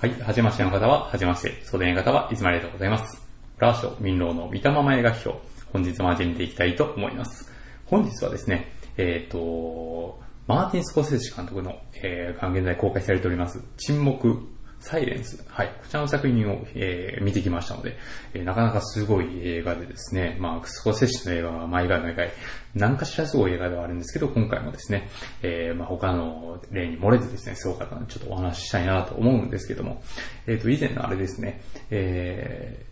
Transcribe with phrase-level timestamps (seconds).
[0.00, 3.22] はい、はじめましての方は、はじめまして、袖の方はいつもありがとうございます。
[3.58, 5.42] ラーション民老の見たまま映画批評、
[5.74, 7.52] 本日も始めていきたいと思います。
[7.84, 14.48] 本日はですね、えっ、と、マーティン・スコセッシ監督の、えー、現在公開されております、沈黙、
[14.80, 15.44] サイレンス。
[15.46, 15.68] はい。
[15.68, 17.96] こちらの作品を、えー見てきましたので、
[18.32, 22.32] えーなかなかすごい映画でですね、まあ、クスコセッシの映画は毎回毎回、
[22.74, 25.08] 何かしらすごい映画ではあるんですけど、今回もですね、
[25.42, 30.02] えーまあ、他の例に漏れずですね、すごかったので、ちょっとお話ししたいなと思うんですけども、
[30.46, 31.60] えっ、と、以前のあれですね、
[31.90, 32.90] えー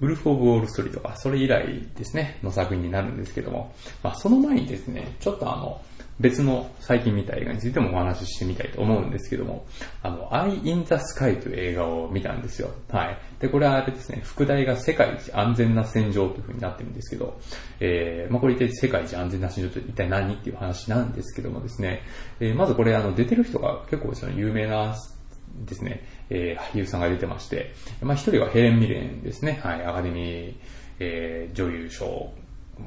[0.00, 5.80] ウルフ・オブ・ウォール・ストリートか、それ以来ですね、の作品になるんですけども、まあ、その前にですね、ちょっとあの、
[6.18, 9.66] 別の最近見た映画についてもお話ししてみたいと思うんですけども、
[10.02, 12.70] あの、Eye in the Sky という映画を見たんですよ。
[12.90, 13.18] はい。
[13.38, 17.38] で、これはあれですね、副題が世界一安全な戦場という風になってるんですけど、
[17.80, 22.00] えー、まあこれ一体世界一安全な戦場と一体何っていう話なんですけどもですね、
[22.40, 24.96] えーまずこれあの、出てる人が結構その有名な
[25.66, 30.54] ですね、えー俳優さんが出てまして、まあ一人はヘレン・ミレンですね、はい、アカデミー、
[30.98, 32.32] えー女優賞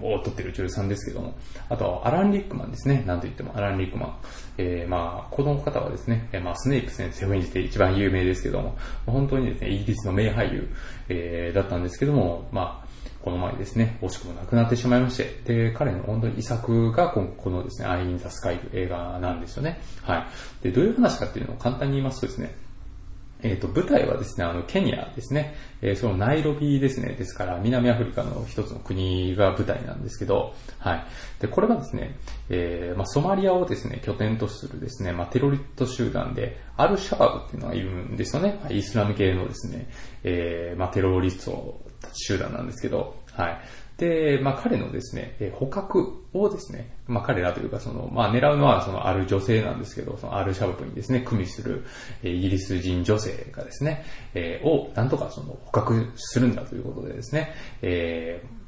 [0.01, 1.35] を取ってる女優さんですけども、
[1.69, 4.15] あとはアラン・リックマンですね、なんといってもアラン・リックマン。
[4.57, 10.69] えーまあ、この方はですね、まあ、スネイプ先生を演じて一番有名ですけども、本当にですね、イギリスの名俳優、
[11.07, 12.89] えーだったんですけども、まあ、
[13.21, 19.81] この前ですね、惜しくも亡くなってしまいまして、で、彼の本当に遺作がこのですね、アイ・イン・ザ・スカイという映画なんですよね。
[20.03, 20.27] は
[20.61, 20.63] い。
[20.63, 22.55] で、どういう話かっていうのを簡単に言いますとですね、
[23.41, 25.55] えっ、と、舞台はですね、あの、ケニアですね。
[25.81, 27.13] えーそのナイロビですね。
[27.13, 31.05] ですから、南アフリカの一つの国が舞台なんですけど、はい。
[31.39, 32.17] で、これがですね、
[32.49, 38.59] えーまあ、ソマリアをですね、拠点とするですね、まあ、テロリスト集団で、アルシャバブっていうのがいるんですよね。
[38.69, 39.89] イスラム系のですね、
[40.23, 41.79] えーまあ、テロリスト
[42.13, 43.61] 集団なんですけど、はい。
[43.99, 51.85] で、まあ彼のですね、捕獲をですね、まあ彼らというかその、まあ狙うのはそのある女性なんですけど、そのアルシャバブにですね、組みする、
[52.23, 58.59] えイギリス人女性がですね、えーをなんとかその捕獲するんだということでですね、えー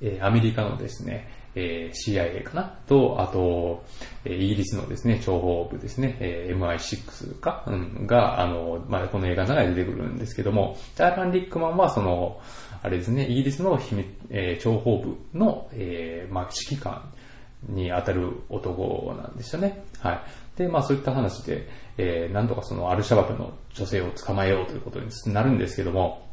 [0.00, 2.62] えアメリカのですね、えー CIA かな？
[2.86, 3.84] と、あと、
[4.24, 12.40] えイギリスのですね、諜報部ですね、えー MI6 か、うん、が、あの、まあ、この映画の中で出てくるんですけども、アーラン・リックマンはその、
[12.84, 17.10] あれですね、イギリスの秘密、えー諜報部の、えーまあ、指揮官
[17.66, 19.82] に当たる男なんですよね。
[20.00, 20.20] はい。
[20.58, 26.28] で、まあそういった話で、えー、なんとかそのアルシャバブの女性を捕まえようということになるんですけども、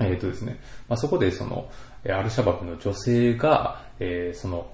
[0.00, 0.58] えっ、とですね、
[0.88, 1.70] まあ、そこでその、
[2.08, 4.72] アルシャバブの女性が、えーその、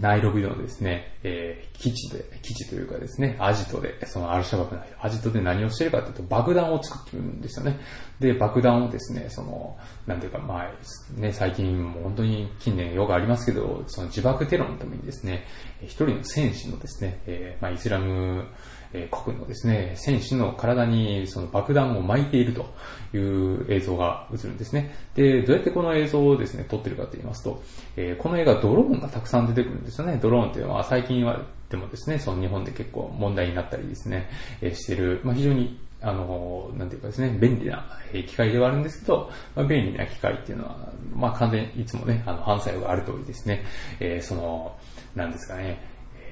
[0.00, 7.80] ナイロビのですね、えー基地で、基地というかですね、アジトで、そのアルシャバブのアジトで何をしてるかというと、爆弾を作ってるんですよね。
[8.20, 15.44] で、爆弾をですね、その、なんていうか、まあ、ね、最近も本当に近年よくありますけど、その自爆テロのためにですね、
[15.82, 18.46] 一人の戦士のですね、えーまあ、イスラム、
[18.94, 22.74] え国のですね、戦士の体にその爆弾を巻いていると
[23.16, 24.94] いう映像が映るんですね。
[25.14, 27.62] で、どうやってこの映像をですね、撮ってるかと言いますと、
[27.96, 30.18] えーこの映画ドローンがたくさん出てくるんですよね。
[30.22, 34.28] ドローンっていうのは最近はでもですね、その日本で結構問題になったりですね、
[34.60, 40.76] えーしてる、まあ、非常にあの、なんていうかですね、便利なえ機械ではあるんですけど、まあ、便利な機械っていうのは、
[41.14, 43.64] まあ完全にいつもね、あの、反作用がある通りですね、
[44.00, 44.76] えーその、
[45.14, 45.78] なんですかね、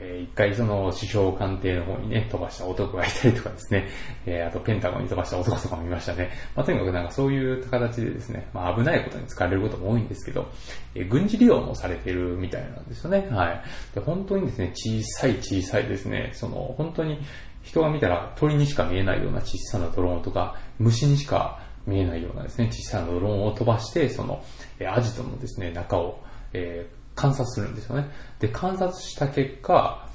[0.01, 3.89] えー一回その首相官邸の方にね、飛ばした男がいたりとかですね、
[4.27, 6.31] えーあとペンタゴンに飛ばした男とかもいましたね。
[6.57, 10.49] まあ、とにかくなんかそういう形でですね、まあ、危ないことに使われることも多いんですけど、
[10.95, 13.29] えー軍事利用もされてるみたいなんですよね。
[13.31, 13.63] はい。
[13.95, 17.19] で本当にですね、小さい小さいですね、その本当に
[17.63, 24.43] 人が見たら鳥にしか見えないような小さなドローンとか、虫にしか見えないようなですね、小さなドローンを飛ばして、その、
[24.79, 26.21] えアジトのですね、中を、
[26.53, 28.09] えー観察するんですよね。
[28.39, 30.09] で、観察した結果、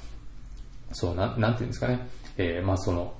[0.92, 3.14] そう、なん、なんていうんですかね、えーまあその、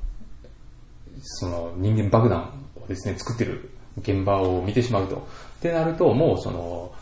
[1.22, 2.52] その人間爆弾
[2.82, 5.16] をですね、作ってる現場を見てしまうと。
[5.16, 5.20] っ
[5.60, 6.92] てなると、もうその、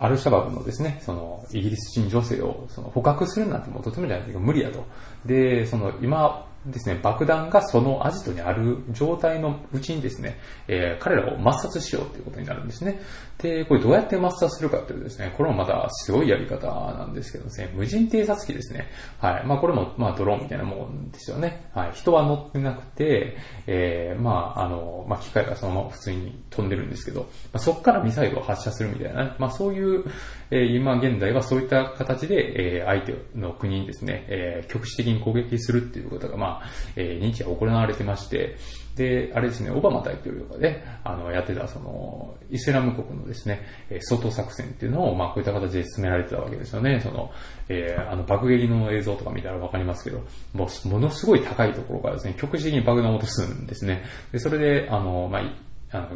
[0.00, 4.84] アルシャバブのですね、その、イギリス人女性をその捕獲するなんてもうとてもじゃないけど無理だと。
[5.24, 13.00] で、その、今ですね、爆弾がそのアジトにある状態のうちにですね、えー彼らを抹殺しようということになるんですね。
[13.38, 18.88] で、これどうやって抹殺するかというとですね、これもまたすごいやり方なんですけどですね、無人偵察機ですね。
[19.20, 19.46] はい。
[19.46, 21.70] まあこれも、まあドローンみたいなもんですよね。
[21.72, 21.92] はい。
[21.92, 23.36] 人は乗ってなくて、
[23.68, 30.04] えーまああの、まあ機械がそのまま普通に飛んでるんですけど、まあ、そこからミサイルを発射するみたいな、まあそういう、
[30.50, 36.62] えー今現在はそういった形で、えー相手の国にですね、えー局地的に攻撃するっていうことが、まあ、
[36.96, 38.56] えー、日夜行われてまして、
[38.98, 47.00] で、あれですね、オバマ大統領がね、あの、やってた、その、イスラム国のですね、え外作戦っていうのを、まあ、こういった形で進められてたわけですよね。
[47.00, 47.30] その、
[47.68, 54.02] えー、あの、爆撃の映像とか見たらわかりますけど、もう、ものすごい高いところからですね、局地的に爆弾を落とすんですね。
[54.32, 56.08] で、それで、あの、まあ、あの、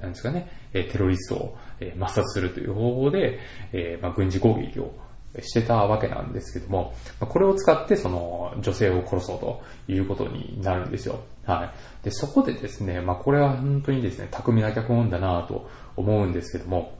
[0.00, 3.40] なんですかね、テロリストを抹殺するという方法で、
[3.72, 4.94] え、まあ、軍事攻撃を
[5.40, 11.20] してたわけなんですけども、これを使ってその女性を殺そうということになるんですよ。
[11.46, 11.72] は
[12.02, 12.04] い。
[12.04, 16.94] で、そこでですね、まあこれは本当にですね、巧みな脚本だなと思うんですけども、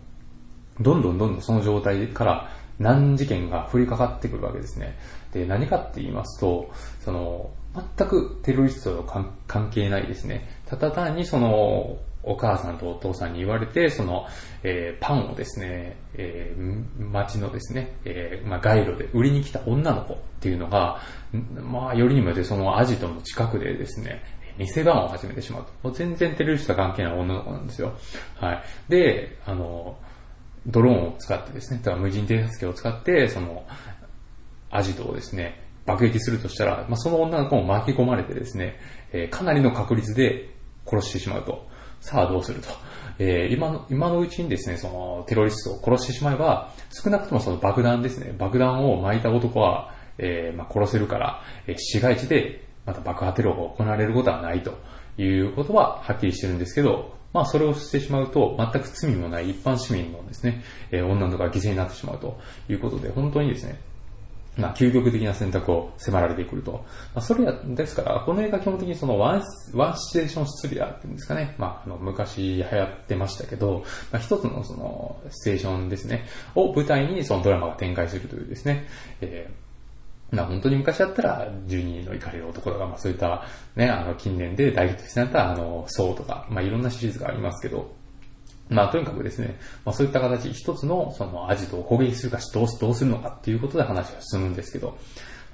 [0.81, 4.97] どんどんどんどんその状態から難事件が降りかかってくるわけですね。
[5.33, 6.71] で、何かって言いますと、
[7.05, 7.51] その、
[7.97, 9.03] 全くテロリストと
[9.47, 10.49] 関係ないですね。
[10.67, 14.27] ただ単にその、お母さんとお父さんに言われて、その、
[14.63, 21.01] えー、パンをですね、えー、街のですね、えー、まあ、街路で売りに来た女の子っていうのが、
[21.63, 24.23] まあ、よりにもよってそのアジトの近くでですね、
[24.59, 25.71] 店番を始めてしまうと。
[25.83, 27.95] もう全然テロリスト関係ない女の子なんですよ。
[28.37, 28.63] はい。
[28.89, 29.97] で、あの、
[30.67, 33.65] ドローンを使ってですね、だから無人偵察機を使って、その、
[34.71, 38.79] アジトをですね、爆撃するとしたら、まあ、その女の子も巻き込まれてですね、
[39.13, 40.51] えー、かなりの確率で
[40.87, 41.69] 殺してしまうと。
[42.01, 42.69] さあどうすると。
[43.19, 54.79] えー、今の、今のうちにですね、そのテロリストを殺してしまえば、少なくともその爆弾ですね、爆弾を巻いた男は、えー、まあ、殺せるから、えー、市街地でまた爆破テロが行われることはないと
[55.19, 63.79] いうことははっきりしてるんですけど、まあそれをしてしまうと、全く罪もない一般市民のですね、えー、女の子が犠牲になってしまうということで、本当にですね、
[64.61, 66.73] まあ、究極的な選択を迫られてくると。
[66.73, 66.81] ま
[67.17, 69.43] あ、それや、ですから、この映画基本的にそのワン、
[69.75, 71.55] ワンシチュエーションスリラーっていうんですかね。
[71.59, 78.87] まあ、あの、昔流行ってましたけど、まあ、一つのその、ステーションですね、を舞台にそのドラマが展開するというですね、
[79.21, 87.93] えー、まあ本当に昔だったら、12人の怒れる男とか、まあそういった、ね、あの近年で大ヒットしたあの、ソウとか、まあいろんなシリーズがありますけど、
[88.71, 94.97] まあ、とにかくですね、まあ、そういった形、一つの、その、アジトを攻撃するかどうどうするのかっていうことで話が進むんですけど、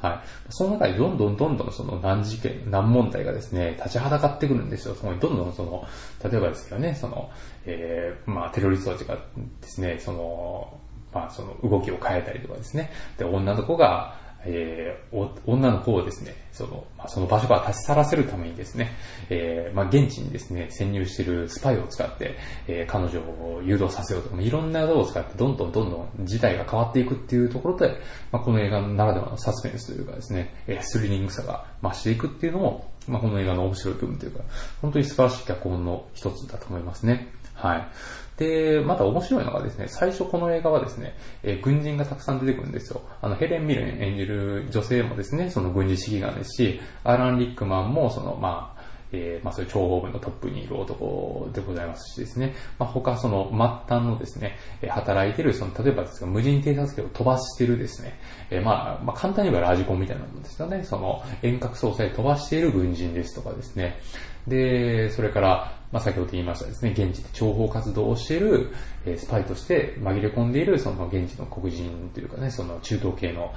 [0.01, 0.21] はい。
[0.51, 4.95] その中でどんどんどんどんその難事件、難問題がですね、立ちはだかってくるんですよ。
[4.95, 5.87] そこにどんどんその、
[6.23, 7.31] 例えばですけどね、その、
[7.65, 9.21] えー、まあ、テロリストたちがで
[9.63, 10.79] すね、その、
[11.13, 18.93] まあ、その動きを変えたりとかですね、で、女の子が、えー、女の子をですね、その、まあ、その場所から立ち去らせるためにですね、
[19.29, 22.37] えー、まあ、現地にですね、潜入しているスパイを使って、
[22.69, 27.99] えー、彼女を誘導させようとか、いろんなことを使って、どんどんどんどん事態が変わっていくっていうところで、
[28.31, 34.45] まあ、この映画ならではのサスペンスというかですね、えスリリングさが増していくっていうのも、まあ、この映画の面白い部分というか、
[34.81, 37.29] 本当に素晴らしい脚本の一つだと思いますね。
[37.55, 37.89] はい。
[38.37, 43.01] で、また面白いのがですね、最初この映画はですね、えー、軍人がたくさん出てくるんですよ。
[43.23, 48.77] あの、ヘレン・ミルン演じる女性もですね、その軍事指揮官ですし、アラン・リックマンもその、まあ、
[49.13, 53.59] えー、まあそういう諜報部のトップにいる男でございますしですね、まあ他その末
[53.99, 54.59] 端のですね、
[54.89, 58.19] 働いてる、その例えばですが無人偵察機を飛ばしてるですね、
[58.51, 64.01] えー、まあ、まあ簡単に言えばラジコンみたいなもんですよね、その遠隔操作で飛ばしている軍人ですとかですね、
[64.47, 68.73] で、それから、まあ、先ほど言いましたですね、現地で諜報活動をしている、
[69.05, 73.53] え、スパイとして紛れ込んでいる、その現地の黒人というかね、その中東系の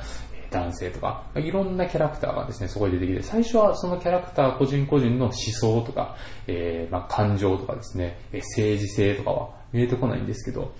[0.51, 6.15] 男性とか、いろんなキャラクターがですね、そこで出てきて、最初はそのキャラクター個人個人の思想とか、
[6.47, 10.73] えー、まあ、感情とかですね、政治性とかは見えてこないんですけど、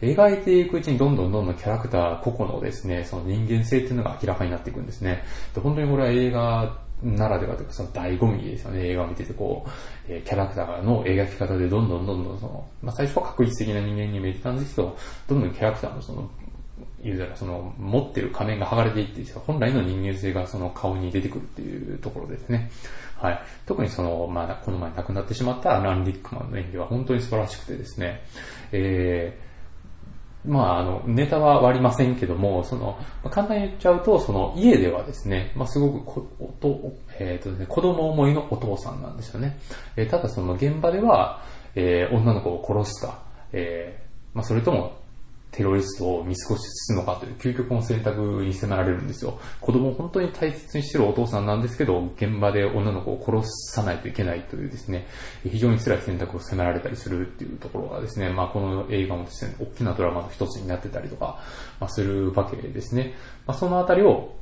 [0.00, 5.24] 描いていくうちにどんどんどんどんキャラクター個々のですね、その人間性っていうのが明らかになっていくんですね。
[5.54, 9.70] で本当にこれは映画ならではというか、その醍醐味ですよね、映画を見てて、こう、
[10.08, 14.96] えキャラクターの描き方でどんどんどんどんその、まあ最初は確実的な人間に見えてたんですけど、
[15.28, 16.30] どんどんキャラクターのその、
[17.02, 22.70] 言うたらその、持ってる仮面が剥がれていって、本来の人間性がその顔に出てくるっていうところですね。
[23.18, 23.40] はい。
[23.66, 28.22] 特にその、まあこの前亡くなってしまったラン・リックマンの演技は本当に素晴らしくてですね、
[28.72, 29.45] えー、
[30.46, 39.58] まあ、あの、ネタは割りませんけども、その、まあ、簡単に言っちゃうと、その、家ではですね、まあ、すごくこ、おと、えっ、ー、とね、子供思いのお父さんなんですよね。
[39.96, 41.42] えー、ただその現場では、
[41.74, 43.22] えー、女の子を殺すか、
[43.52, 44.98] えー、まあ、それとも、
[45.56, 49.40] テロリストを見過ごしすのかという究極の選択に迫られるんですよ。
[49.62, 55.06] 子供を本当に大切にしてるお父さんなんですけど、現場で女の子を殺さないといけないというですね、
[55.44, 61.40] 非常に辛い選択を迫られたりするっていうところがですね、まあこの映画もですね、大きなドラマの一つになってたりとか、
[61.80, 63.14] まあ、するわけですね。
[63.46, 64.36] まあ、そのあたりを、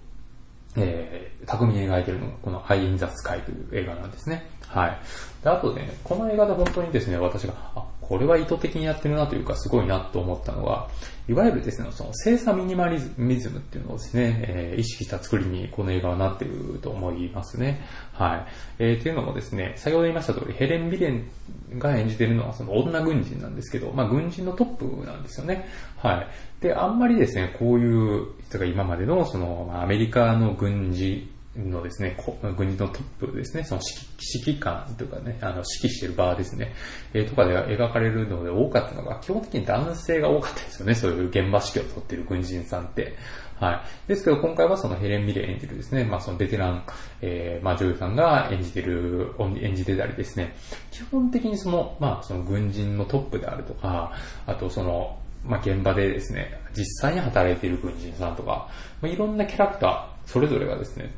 [0.76, 4.50] えー、巧みに描いているのがこのハイ・イン・ザ・スカイという映画なんですね。
[4.66, 4.98] はい。
[5.44, 10.88] で、あとね、この映画で本当にですね、私が、あ、これは意図的にやってるなというか、すごいなと思ったのは、
[11.28, 17.80] いわゆるですね、その精査ミニマリズムっていうのをですね、えー、意識した作りにこの映画はなっていると思いますね。
[18.12, 18.46] はい。
[18.78, 25.66] えー、っていうのもですね、先ほど言いました通り、ヘレン・ビレンが演じてるのはその女軍人なんですけど、まあ軍人のトップなんですよね。
[25.96, 26.26] はい。
[26.60, 32.16] で、あんまりですね、こういう人が今までのその、まあ、アメリカの軍事のですね、
[32.56, 33.80] 軍人のトップですね、その
[34.36, 36.74] 指揮官とかね、あの指揮してる場ですね、
[37.12, 43.16] えー、とかで描かれるので多かったのが、基本的に男性が多かったですよね、そういう現場指揮を取ってる軍人さんって。
[43.60, 44.08] はい。
[44.08, 46.84] ですけど今回はそのヘレン・ミレー演じるですね、まあそのベテラン、
[47.22, 49.32] えー、まあ女優さんが演じてる、
[49.62, 50.56] 演じてたりですね、
[50.90, 54.12] 基本的にその、まあその軍人のトップであるとか、
[54.46, 58.68] あとその、まあ現場でですね、実際に働いている軍人さんとか、
[59.00, 61.12] まあ、いろんなキャラクター、それぞれがですね、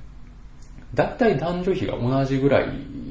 [0.96, 2.68] 大体男女比が同じぐらい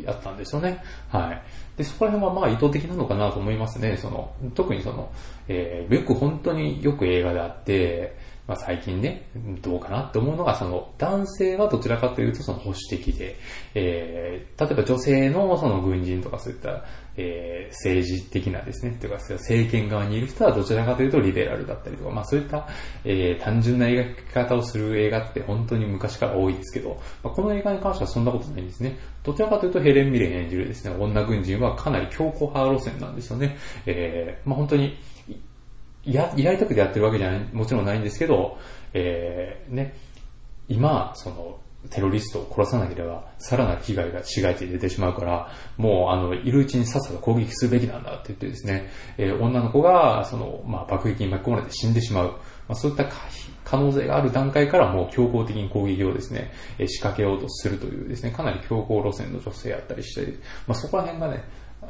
[0.08, 0.84] あったんですよね。
[1.10, 1.42] はい。
[1.78, 3.96] で、そこら辺はまあ意図的なのかなと思いますね。
[3.98, 5.12] その、特にその、
[5.48, 9.28] えー、よく本当によく映画であって、まあ最近ね、
[9.62, 13.38] どうかなって思うのが、その、男性はどちらかというとその保守的で、
[13.74, 16.84] えー、例えば女性のその軍人とかそういった、
[17.18, 22.68] えー、政治的なですね、というか政権側にいる人はどちらかというとリベラルだったりとか、まあそういった、
[23.04, 28.98] えー、単純な描き方をする映画って本当に昔から多いですけど、まあ、この映画に関してはそんなことないんですね。
[29.24, 33.58] どちらかというとヘレン・ミレン演じるですね、女軍人はかなり強硬派路線なんですよね。
[33.86, 34.98] えー、まあ本当に、
[36.14, 38.58] や、やりたくてやってるわけじゃない、もちろんないんですけど、
[38.94, 39.94] えー、ね、
[40.68, 41.60] 今、その、
[41.90, 52.28] テロリストを殺さなければ、さらなる被害が市街地で出てしまうから、もう、あの、いるうちにさっさと攻撃すべきなんだって言ってですね、えー、女の子が、その、まあ、爆撃に巻き込まれて死んでしまう。
[52.68, 53.06] まあ、そういった
[53.64, 61.44] 可能性がある段階からもう強硬的に攻撃をですね、え仕掛けようとするというですね、かなり強硬路線の女性やったりして、まあ、そこら辺がね、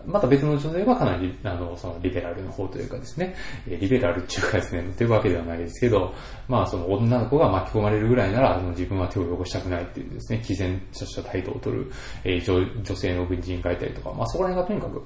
[0.07, 3.35] また別の女性はかなり、あの、そのリベラルの方というかですね、
[3.67, 6.13] リベラルっていうかですね、というわけではないですけど、
[6.47, 11.91] まあその女の子が巻き込まれるぐらいなら、自分は手を汚したくないっていうですね、毅然とした態度を取る、
[12.23, 15.05] えー、女性の軍人がいたりとか、まあそこら辺がとにかく、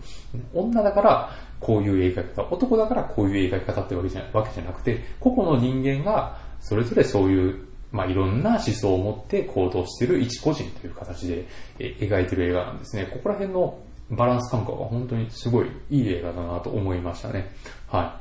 [0.54, 1.30] 女だから
[1.60, 11.48] こういう描き方、男だからこういう描き方ってわけじゃわけじゃなくて、個々の人間がそれぞれそういうまあ、いろんな思想を持って行動している一個人という形で
[11.80, 13.08] 描いてる映画なんですね。
[13.12, 13.80] ここら辺の
[14.12, 17.52] バランス感覚が本当にすごいいい映画だなと思いましたね。
[17.88, 18.20] は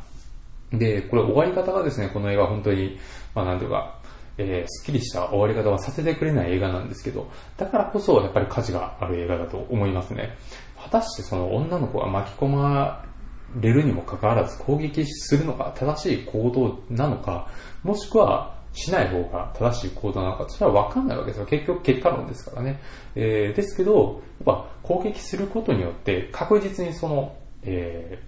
[0.72, 0.78] い。
[0.78, 2.98] で、これ終わり方がですね、この映画本当に、
[3.34, 3.98] まあなんていうか、
[4.36, 10.36] えー、スッキリした終わり方はさせてくれない映画なんですけど、だからこそやっぱり価値がある映画だと思いますね。
[10.80, 13.04] 果たしてその女の子が巻き込ま
[13.60, 17.48] れるにもかかわらず攻撃するのが正しい行動なのか、
[17.82, 21.46] もしくはしない方が正しい行動なのか、それは分かんないわけですよ。
[21.46, 22.80] 結局結果論ですからね。
[23.14, 28.18] えー、ですけど、やっぱ攻撃することによって確実にその、え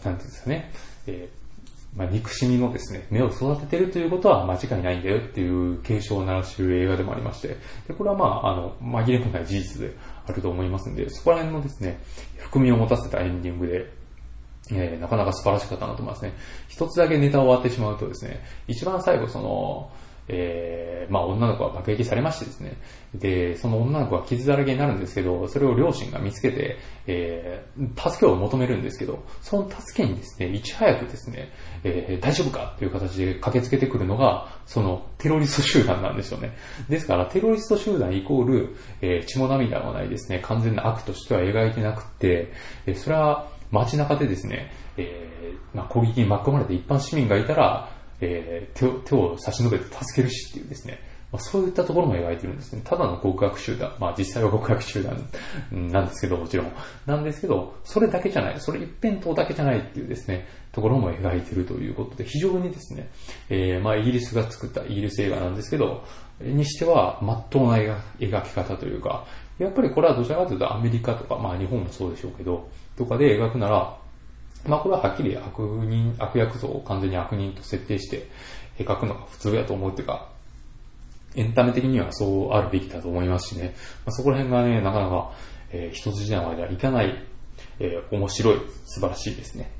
[0.00, 0.72] ー、なんていうんですかね、
[1.06, 7.56] えー、まあ、憎しみのですね、目を育ててるということは間違いないんだよっていう警鐘を鳴らしている映画でもありまして、
[7.88, 9.94] でこれはまあ、あの、紛れもない事実で
[10.26, 11.98] あると思いますんで、そこら辺のですね、
[12.36, 13.90] 含みを持たせたエンディングで、
[14.72, 16.32] えー、なかなか素晴らしかったなと思いますね。
[16.68, 19.90] 一つだけネタを割ってしまうとですね、一番最後その、
[20.28, 22.76] えー、まあ女の子は爆撃されましてですね。
[23.14, 31.52] で、その女の子は傷だらけになるんですけど、それを両親が見つけて、えー、助けを求めるんですけど、その助けにですね、いち早くですね、
[31.84, 36.56] えー、大丈夫かっていう形で駆けつけてくるのが、そのテロリスト集団なんですよね。
[36.88, 42.52] ですから、テロリスト集団イコール、えー、血も涙もないですね、完全な悪としては描いてなくて、
[42.86, 47.88] えそれは、街中でですね、えー、まあ、攻撃に巻き込まれて一般市民がいたら、
[48.20, 51.00] えー、手を手を差し伸べて助けるしっていうですね、
[51.32, 52.82] まあ、そういったところも描いてるんですね。
[52.84, 55.28] ただの極悪集団、まあ実際は極悪集団
[55.70, 56.72] なんですけど、もちろん。
[57.04, 63.10] なんですけど、それだけじゃない、それ一辺倒だけじゃないっていうですね、ところも描いてるということで、非常にですね、
[63.50, 66.04] えー、まあイギリスが作ったイギリス映画なんですけど、
[66.40, 67.78] にしては、まっとうな
[68.18, 69.26] 描き方というか、
[69.58, 73.98] やっぱりこれはどちらかというとアメリカとか、まあ日本もそうでしょうけど、とかで描くなら、
[74.66, 78.28] まあこれははっきり悪人、悪役像を完全に悪人と設定して
[78.78, 80.28] 描くのが普通やと思うっていうか、
[81.36, 83.74] エンタメ的にはそうあるべきだと思いますしね、
[84.04, 85.32] まあ、そこら辺がね、なかなか、
[85.70, 87.14] えー、一筋縄ではいかない、
[87.78, 89.70] えー、面白い、素晴らしいですね。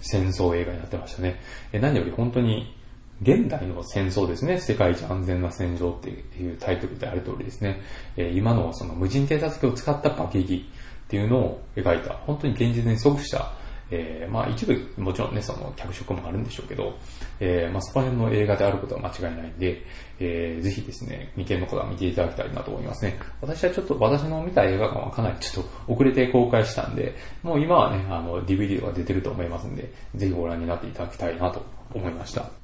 [0.00, 1.40] 戦争映画になってましたね。
[1.72, 2.74] えー、何より本当に、
[3.22, 4.58] 現代の戦争ですね。
[4.58, 7.80] 世界一安全な戦場っていうタイトルである通りですね。
[8.16, 10.68] えー、今のその無人偵察機を使った爆撃
[11.12, 13.52] っていうのを描いた、本当に現実に即した、
[13.90, 16.96] えー、まあ一部もちろんね、その脚色もあるんでしょうけど、
[17.38, 19.82] えー、まあそこら辺の映画であることは間違いないんで、
[20.20, 23.18] えー、ぜひですね、未見の方は見ていただきたいなと思いますね。
[23.42, 32.61] 私はちょっと私の見た映画館はかなりちょっと遅れて公開したんで、もう今はね、あの DVD が出てると思いますんで、ぜひご覧になっていただきたいなと思いました。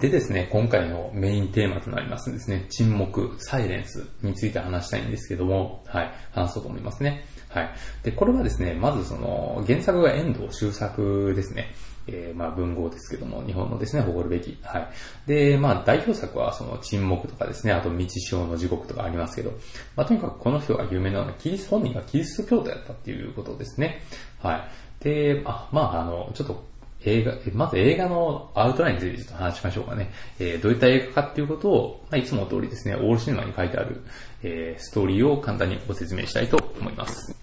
[0.00, 7.24] でですね、今回のメインテーマとなりますですね、沈黙、サイレンスについて話したいんですけども、はい、話そうと思いますね。
[7.48, 7.70] はい。
[8.02, 11.72] で、これはですね、まずその、原作が遠藤周作ですね。
[12.08, 14.58] えー、まあ文豪ですけども、日本のですね、誇るべき。
[14.62, 14.88] はい。
[15.26, 19.52] で、まあ代表作はその沈黙とかですね、あと道潮の地獄とかありますけど、
[19.96, 24.02] まあとにかくこの人が有名なのはキリスト、本人がキリスト教徒やったっていうことですね。
[24.40, 24.68] は
[25.00, 25.04] い。
[25.04, 26.64] で、あまああの、ちょっと
[27.04, 30.10] 映画、まず映画のアウトラインについてちょっと話しましょうかね。
[30.38, 34.02] えー、どういった映画かっていうことを、まあ、いつも通りですね、オールシネマに書いてある、
[34.42, 37.36] えー、ストーリーを簡単にご説明したいと思います。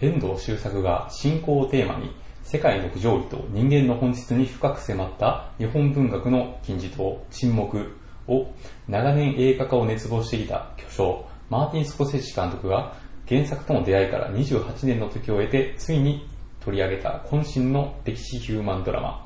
[0.00, 7.94] 遠藤周作が信仰をテーマに、世界の不条理と人間の本質に深く迫った日本文学の金字塔、沈黙
[8.26, 8.46] を
[8.88, 12.94] 長年映画化を熱望してきた巨匠、マーティン・スコセッシ監督が
[13.28, 16.26] 原作との出会いから28年の時を経て、ついに
[16.68, 19.24] 取り上げた渾身の歴史ヒューマンドラマ。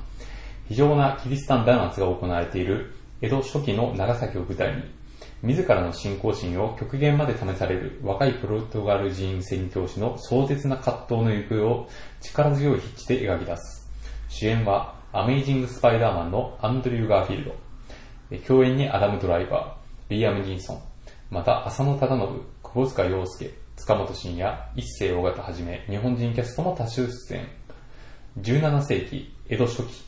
[0.69, 4.83] 非常なキリスタン弾圧が行われている江戸初期の長崎を舞台に、
[5.41, 11.89] 自らの信仰心を極限まで試される若いポルトガル人宣教師の壮絶な葛藤の行方を
[12.21, 13.91] 力強い筆致で描き出す。
[14.29, 17.51] 主演はアメイジング・スパイダーマンのアンドリュー・ガーフィール
[18.31, 18.37] ド。
[18.47, 20.81] 共演にアダム・ドライバー、リーアム・ジンソン、
[21.29, 27.47] また浅野忠信、久保塚洋介、塚本慎也、一世尾形はじめ、日本人キャストも多数出演。
[28.41, 30.03] 17世紀、江戸初期、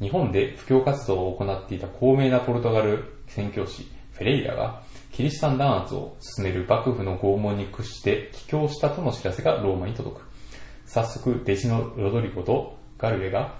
[0.00, 10.22] 日本で布教活動を行っていた高名なポルトガル宣教師、フェレイラが、キリシタン弾圧を進める幕府の拷問に屈して帰郷したとの知らせがローマに届く。
[10.86, 13.54] 早速、弟子のロドリゴとガルレが、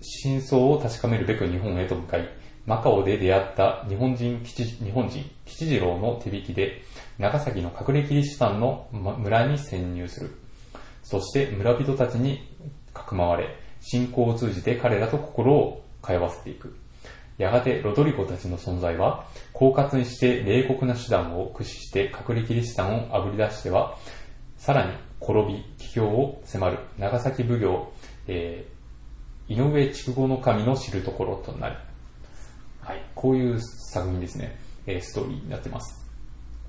[0.00, 2.28] 真相を確かめるべく日本へと向かい、
[2.68, 6.82] マカオで出会った日本人吉日本人吉次郎の手引きで、
[7.16, 10.36] 長崎の隠れキリシタンの村に潜入する。
[11.02, 12.46] そして村人たちに
[12.92, 16.76] かくまわれ、信仰を通じて彼らと心を通わせていく。
[17.38, 23.96] やがてロドリゴたちの存在は、狡猾にして冷酷な手段を駆使して隠れキリシタンをあぶり出しては、
[24.58, 27.92] さらに滅び、帰郷を迫る長崎奉行、
[28.26, 31.87] えー、井上筑後の神の知るところとなる。
[32.88, 36.08] はい、こういう作品ですね、えー、ストーリーになってます。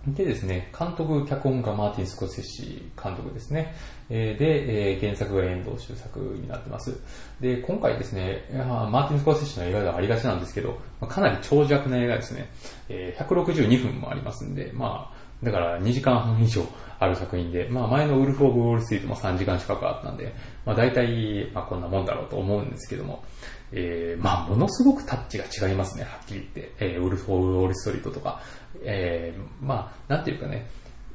[0.06, 3.74] でですね、監督、脚本がマーティン・スコセッシ監督ですね。
[4.10, 6.94] えで、え原作が遠藤周作になってます。
[7.40, 10.78] で、今回ですね、マーティン・スコセッシの映画ではありがちなんですけど、
[11.08, 12.50] かなり長尺な映画ですね。
[12.90, 16.66] え162分もありますんで、まあ、だから2時間半以上
[17.00, 20.34] ある作品で、まあ前のウルフ・オブ・ウォール・ストリートも3時間近くあったんで、
[20.66, 23.24] まあ大体、まあこんなもんだろうと思うんですけども、
[23.72, 26.74] えー、まあものすごくタッチが違いますね、はっきり言って。
[26.80, 28.42] えー、ウルフ・オブ・ウォール・ストリートとか、
[28.84, 30.70] えー、まあ、なんていうかね、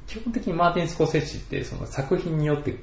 [0.07, 2.77] 基本的にマーティン・スコセッシってその作品によって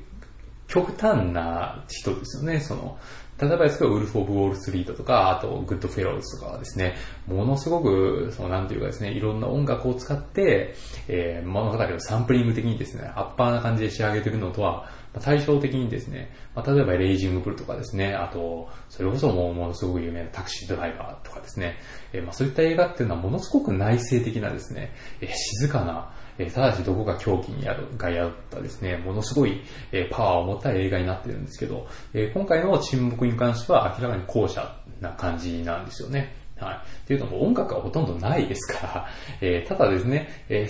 [0.68, 2.60] 極端な人ですよね。
[2.60, 2.98] その、
[3.42, 6.96] 例えばですけど、ウルフ・オブ・ウォール・ストリートとか、あと、グッド・フェローズとかはですね、
[7.28, 10.76] ものすごく、その、なんていうかですね、いろんな音楽を使って、
[11.08, 21.78] えー、物語をサンプリング的にですね、アッパーな感じで仕上げてるのとは、ま対照的にですね、まあ、例えばレイジングブルとかですね、あと、それこそもうものすごく有名なタクシードライバーとかですね、
[22.14, 36.41] えー、まあそういった映画っていうのはものすごく内省的なですね、えー、静かな、えー、ただしどこか狂気にやる、がやったですね、ものすごい、えー、パワーを持った映画になってるんですけど、えー、今回の沈黙に関しては明らかに後者な感じなんですよね。
[36.62, 36.76] はい。
[36.76, 39.08] っていうのも音楽はほとんどないですから、
[39.42, 40.70] えー、ただですね、え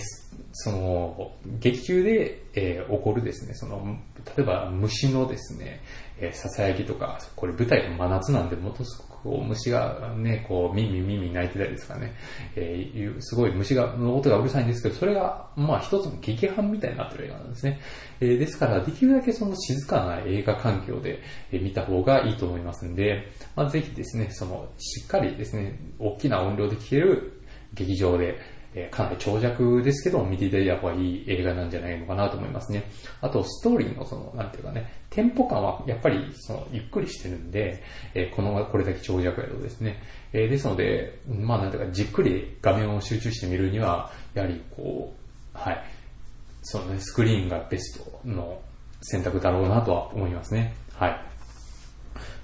[0.52, 3.96] その、劇中で、えー、起こるですね、その、
[4.36, 5.80] 例えば虫のですね、
[6.18, 12.12] えー、囁きとか、これ舞台が真夏なんで、ものすごこう虫がね、こう、耳耳鳴いてたりですかね、
[12.56, 17.80] えー、すごい虫が、の音がうるさいんですけど、それが、まあ一つの劇伴みたいになってる映画なんですね。
[18.20, 21.20] えー、ですから、できるだけその静かな映画環境で、
[21.52, 27.42] え、見た方がいいと思いますんで、まあぜひですね、その、しっかりですね、大きな音量で聴ける
[27.74, 28.38] 劇場で、
[28.74, 32.84] えかなり長尺ですけど見ていただいた方がいい映画なんじゃないのかなと思いますね。
[33.20, 37.82] あと、ストーリーのその、なんていうかね、テンポ感はやっぱりその、ゆっくりしてるんで、
[38.14, 40.02] えこの、これだけ長尺やとですね。
[40.32, 45.14] えですので、まあなんていうか、じっくり画面を集中して見るには、やはりこ
[45.54, 45.84] う、はい、
[46.62, 48.60] そのね、スクリーンがベストの
[49.02, 50.74] 選択だろうなとは思いますね。
[50.94, 51.31] はい。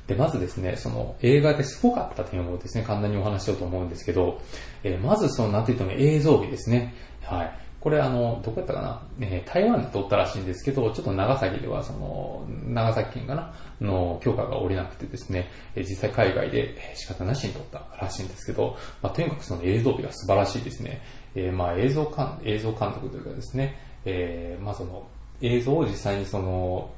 [0.08, 4.40] で、まずですね、その映画ですごかった点をですね、簡単にお話しようと思うんですけど、
[4.82, 6.94] えー、まずその、なんて言っても映像美ですね。
[7.22, 7.58] はい。
[7.78, 21.02] これあの、どこやったかな、えー、台湾で撮ったらしいんですけど、ちょっと長崎ではその、長崎県かな、の許可が下りなくてですね、えー、実際海外で仕方なしに撮ったらしいんですけど、まあ、とにかくその映像美が素晴らしいですね。
[21.34, 25.06] えー、まあ映像監、映像監督というかですね、えー、まあその、
[25.42, 26.90] 映像を実際にその、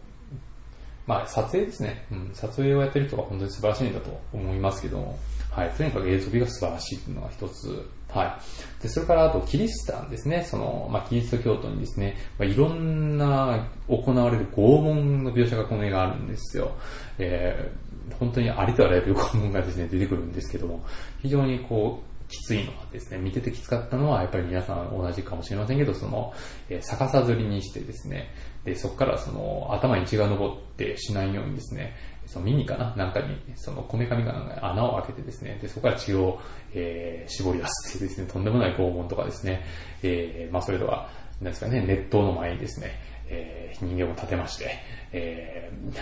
[1.10, 5.18] まあ撮影ですね、うん、撮影をやってる人が本当に素晴らしいんだと思いますけども、
[5.50, 8.38] はい、とにかく映像美が素晴らしいというのが一つは
[8.80, 8.82] い。
[8.82, 10.44] で、それからあと、キリシタンですね。
[10.44, 16.72] その、まあ、キリスト教徒にですね、まあ、いろんな行われる拷問の描写がこの映画あるんですよ。
[17.18, 20.84] えー、本当にありとあらゆる拷問がですね、出てくるんですけども、
[21.22, 26.32] 非常にこう、きついのはですね、見ててきつかったのは、やっぱり皆さん同じかもしれませんけど、その、
[26.68, 28.32] えー、逆さずりにしてですね、
[28.64, 31.96] で、そこからその、頭に血が上ってしないようにですね、
[32.26, 36.38] その耳かななんかに、その、こめかみかなんか穴を開けてですね、で、そこから血を、
[36.74, 39.64] えー、絞り出すっていうですね、とんでもない拷問とかですね、
[40.02, 41.08] えー、まあそれでは、
[41.40, 44.78] なんですかね、熱湯の前にですね、えー、人間を立てまして、
[45.12, 46.00] えー、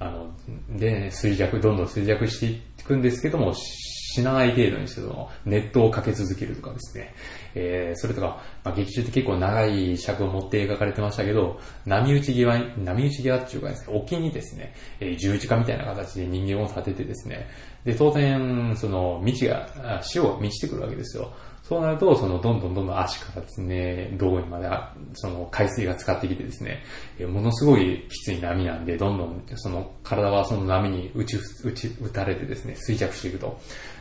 [0.00, 0.34] あの、
[0.78, 7.14] で、衰弱、どんどん衰弱していくんですけども、死なない程度にして、その、熱湯をかけ続けるとかですね、
[7.54, 17.48] えー、それとか、まあ、劇中って結構長い尺を持って描かれてましたけど、波打ち際、波打ち際っていうかですね、沖にですね、えー、十字架みたいな形で人間を立ててですね、
[17.84, 21.32] で、当然、その、道が、潮が満ちてくるわけですよ。
[21.62, 24.68] そうなると、その、どんどんどんどん足からですね、道路にまで、
[25.14, 26.82] その、海水が使ってきてですね、
[27.28, 33.58] ものすごいきつい波なんで、どんどん、その、体はその波に打ち、打ち、打たれてですね、衰弱していくと。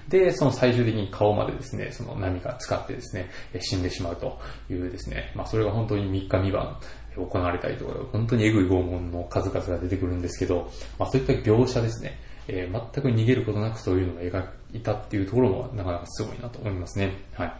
[0.10, 6.80] で、その最終的に顔までですね、その波が使ってですね、死んでしまうというですね、まあそれが本当に3日3晩
[7.15, 17.13] 行われたりとか、本当にエグい拷問の数々が出てくるんですけど、まあそういった描写ですね、えー、全く逃げることなくそういうのが描いたっていうところもなかなかすごいなと思いますね。
[17.34, 17.54] はい。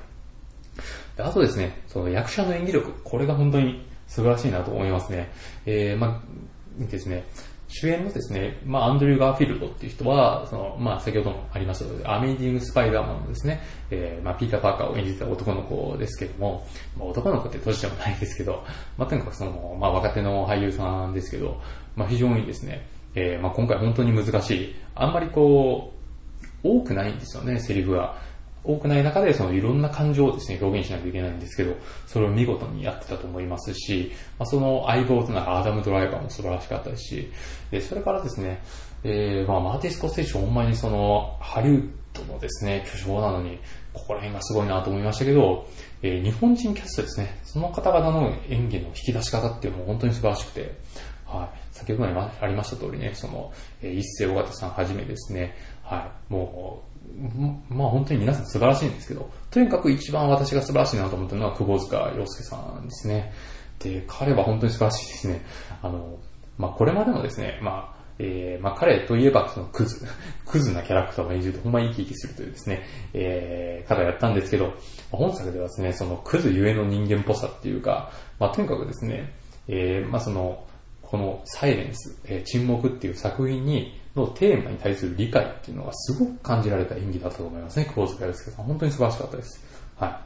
[1.16, 5.32] であとですね、その役者の演技力、これが本当に素晴らしいなと思いますね。
[5.66, 7.26] えー、まあ、ですね、
[7.70, 18.64] 主演のですね、まあ、アンドリュー・ガーフィールドっていう人は、その、まあ、先ほどもありましたアメイジング・スパイダーマンのですね、えー、まあ、ピーター・パーカーを演じた男の子ですけども、まあ、男の子って年でもないですけど、
[18.98, 21.62] まあ、とにかくその、まあ、若手の俳優さんですけど、
[21.96, 25.94] まあ、非常にですね、えー、まあ、今回本当に難しい、あんまりこ
[26.64, 28.18] う、多くないんですよね、セリフが。
[28.70, 37.32] 多くない中で、そのいろんな感情をですね、表現しないといけないんですけど、それを見事にやってたと思いますし、まあ、その相棒となるアダム・ドライバーも素晴らしかったですし、
[37.72, 38.62] でそれからですね、
[39.04, 43.60] えー、まあ、マーティス・コステーション、ほんまにその、ハリウッドのですね、巨匠なのに、
[43.94, 45.68] ここら辺がすごいなと思いましたけど、
[46.02, 50.76] えー、日本人キャストですね、その方々の演技の引き出し方っていうのも本当に素晴らしくて、
[51.26, 51.60] はい。
[51.72, 56.34] 先ほどもありました通りね、その、えー、一世尾形さんはじめですね、はい。
[56.34, 56.89] もう、
[57.70, 63.34] まあ本当に皆さん素晴らしいんですけど、とにかく一番私が素晴らしいなと思ったのは久保塚洋介さんですね。
[63.80, 65.46] で、彼は本当に素晴らしいですね。
[65.82, 66.20] あの、
[66.58, 70.06] まあこれまでもですね、まあ、えー、まあ彼といえばそのクズ、
[70.46, 74.74] クズなキャラクターを演じるとほんまに生き生きするというですね、えー、方やったんですけど、
[75.12, 79.34] 本作ではですね、そのクズゆえの人間っぽさっていうか、まあとにかくですね、
[79.68, 80.66] えー、まあその、
[81.10, 88.66] このサイレンス、えー、沈黙っていう作品に、のテーマに対する理解っていうのがすごく感じられた演技だったと思いますね、久保塚洋介さん。
[88.66, 89.64] 本当に素晴らしかったです。
[89.98, 90.22] は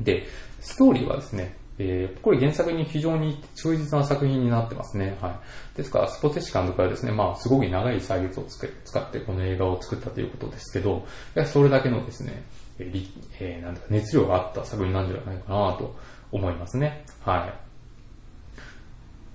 [0.00, 0.04] い。
[0.04, 0.26] で、
[0.60, 5.16] ストーリーはですね、えー、これ原作に非常に忠実な作品になってますね。
[5.20, 5.76] はい。
[5.76, 8.66] ですから、スポテチ監督はですね、まあ、すごく長い歳月を使
[9.00, 11.06] ってこの映画を作ったということですけど、
[11.46, 12.42] それだけのですね、
[12.78, 13.06] えー、
[13.40, 15.94] えー、なんだか熱量があった作品なんじゃないかなと
[16.32, 17.04] 思いますね。
[17.24, 17.67] はい。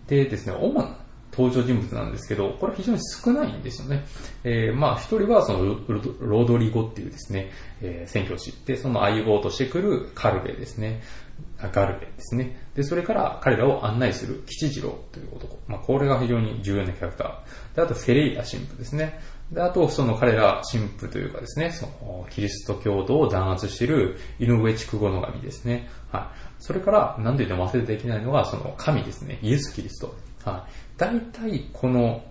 [0.08, 0.98] でですね、主な
[1.32, 4.06] 登場人物なんですけど、これ非常に少ないんですよね。
[4.44, 5.78] えー、まあ一人はその
[6.20, 11.02] ロドリゴっていうですね、えー、宣教師で、その相棒としてくるカルベですね。
[11.72, 12.58] ガルベですね。
[12.76, 15.58] で、それから彼らを案内する吉次郎という男。
[15.68, 17.76] まあこれが非常に重要なキャラクター。
[17.76, 19.20] で、あとフェレイラ神父ですね。
[19.52, 25.90] で、あとその彼ら神父というかですね、そのキリスト教徒を弾圧している井上筑後の神ですね。
[26.12, 26.43] はい。
[26.64, 29.38] それから、何で言っても忘れていけないのが、その神ですね。
[29.42, 30.16] イエス・キリスト。
[30.50, 30.72] はい。
[30.98, 32.24] 大体この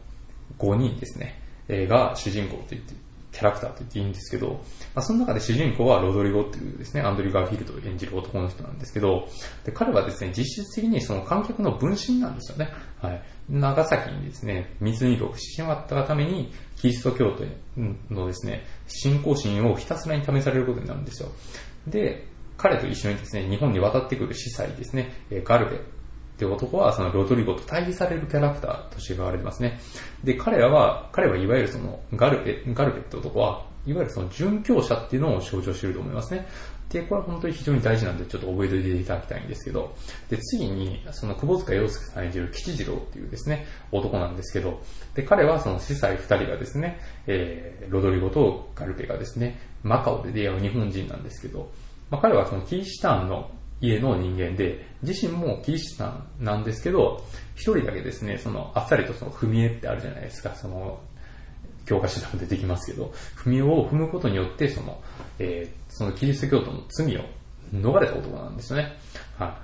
[0.58, 2.94] 5人ですね、え、が主人公と言って、
[3.30, 4.52] キャラクターと言っていいんですけど、
[4.94, 9.28] まあ、その中で主人公はロドリゴっていうですね、アンドリュー・ガーフィールドを演じる男の人なんですけど、
[9.66, 12.70] で彼はですね、実質的にその観客の分身なんですよね。
[13.02, 13.22] はい。
[13.50, 17.44] 長崎にですね、水にをしてしまったがために、キリスト教徒
[18.10, 21.28] のですね、信仰心をひたすらに試されることになるんですよ。
[21.86, 22.31] で、
[22.62, 25.78] 彼と一緒にですね、日本に渡ってくる司祭ですね、ガルベっ
[26.38, 29.80] て男はそのロドリゴと対比されるキャラクターとして言われてますね。
[30.22, 36.46] で、彼らは、彼はいわゆるそのガルペ、ガルペって男は、いわゆるその殉教者っていうのを象徴していると思いますね。
[36.88, 39.96] で、これは本当に非常に大事なんで、ちょっと覚えておいていただきたいんですけど、
[40.30, 44.80] で、次に、その窪塚洋介さん演じる吉次郎っていうですね、男なんですけど、
[45.14, 51.72] で、彼はその司祭二人がですね、えー、ロドリゴとガルペがですね、マカオで出会う日本人なんですけど、
[52.12, 57.24] まあ、彼はそのキリシタンの家の人間で、自身もキリシタンなんですけど、
[57.56, 61.00] 一人だけですね、その、あっさりとその踏み絵ってあるじゃないですか、その、
[61.86, 65.02] 教科書でも出てきますけど、踏み絵を踏むことによって、その、
[65.38, 67.22] えー、そのキリスト教徒の罪を
[67.74, 68.92] 逃れた男なんですよね。
[69.38, 69.58] は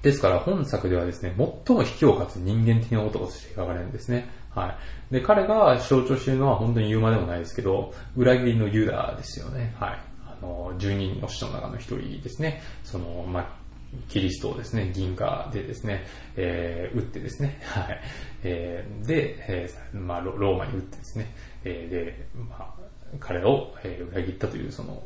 [0.00, 0.02] い。
[0.02, 4.30] ですから本作ではですね、最も卑怯かつ人間的な男として描かれるんですね。
[4.48, 4.78] は
[5.10, 5.14] い。
[5.14, 9.74] で、彼が象徴しているのは本当に言うまでもないですけど、裏切りのユダですよね。
[9.78, 10.13] はい。
[10.44, 12.62] あの、十人の使徒の中の一人ですね。
[12.82, 13.64] その、まあ、
[14.08, 16.04] キリストをですね、銀河でですね、
[16.36, 18.00] えー、撃ってですね、 はい。
[18.42, 22.74] えー、で、えー、まあロ、ーマに撃ってですね、えー、で、まあ、
[23.20, 25.02] 彼を、えー、裏切ったという、その、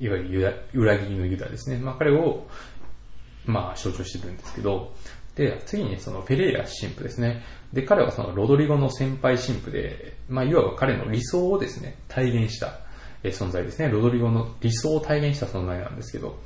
[0.00, 1.78] いわゆるユダ裏切りのユダですね。
[1.78, 2.46] まあ、彼を、
[3.46, 4.92] まあ、象徴してるんですけど、
[5.36, 7.42] で、次にそのフェレイラ神父ですね。
[7.72, 12.80] で、彼はそのロドリゴの先輩神父で、まあ、いわば彼の理想をですね、体現した
[13.30, 13.88] 存在ですね。
[13.88, 16.38] ロドリゴの理想を体現した存在なんですけど、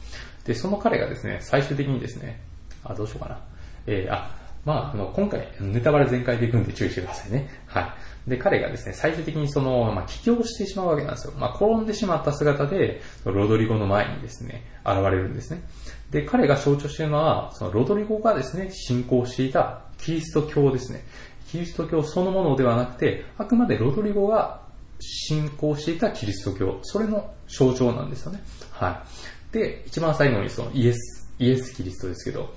[0.44, 2.40] で、その彼がですね、最終的にですね、
[2.84, 3.40] あ、どうしようかな。
[3.86, 4.30] えー、あ、
[4.64, 7.48] まあ、あの、今回、ネタバレ全開でいくんで注意してくださいね。
[7.66, 7.80] は
[8.26, 8.30] い。
[8.30, 11.32] で、彼がですね、最終的にその、まあ、帰郷してしまうわけなんですよ。
[11.38, 15.62] まあ、転んでしまった姿で、ロドリゴの前にですね、現れるんですね。
[16.10, 21.04] で、彼が象徴しているのは、そのロドリゴがですね、信仰していたキリスト教ですね。
[21.50, 24.67] キリスト教そのものではなくて、あくまでロドリゴが
[25.00, 28.42] 信仰していたキリスト教、それの象徴なんですよね。
[28.72, 29.04] は
[29.50, 29.52] い。
[29.52, 32.52] で、一番最後にそのイエス、イエス・キリストですけど、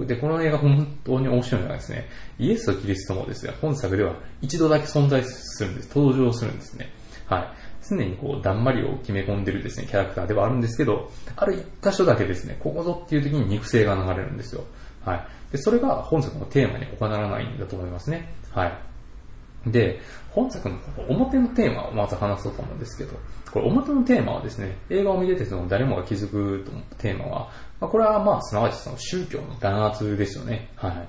[0.00, 5.96] で、この映画本当に面白いのがですね、イエスとキリストもですね、本作では一度だけ存在するんです。
[5.96, 6.90] 登場するんですね。
[7.26, 7.48] はい。
[7.88, 14.64] 常にこう、だんまりを決め込んでるですね、キャラクターではあるんですけど、ある一箇所だけですね、ここぞっていう時に肉声が流れるんですよ。
[15.04, 15.26] はい。
[15.52, 18.32] で、それが本作のテーマに他ならないんだと思いますね。
[18.50, 19.70] はい。
[19.70, 20.00] で、
[20.34, 23.16] 本作の表のテーマをまず話そうと思うんですけど、
[23.50, 30.70] これ表のテーマはですね、映画を見ててその誰もが気づくと思テーマは、まあ、これはまあすなわちその宗教の弾圧ですよね。
[30.76, 31.08] はい。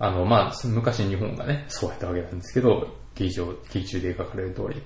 [0.00, 4.82] あの、まあ、昔日本がね、そうやったわけなんですけど、劇場、劇中で描かれる通り、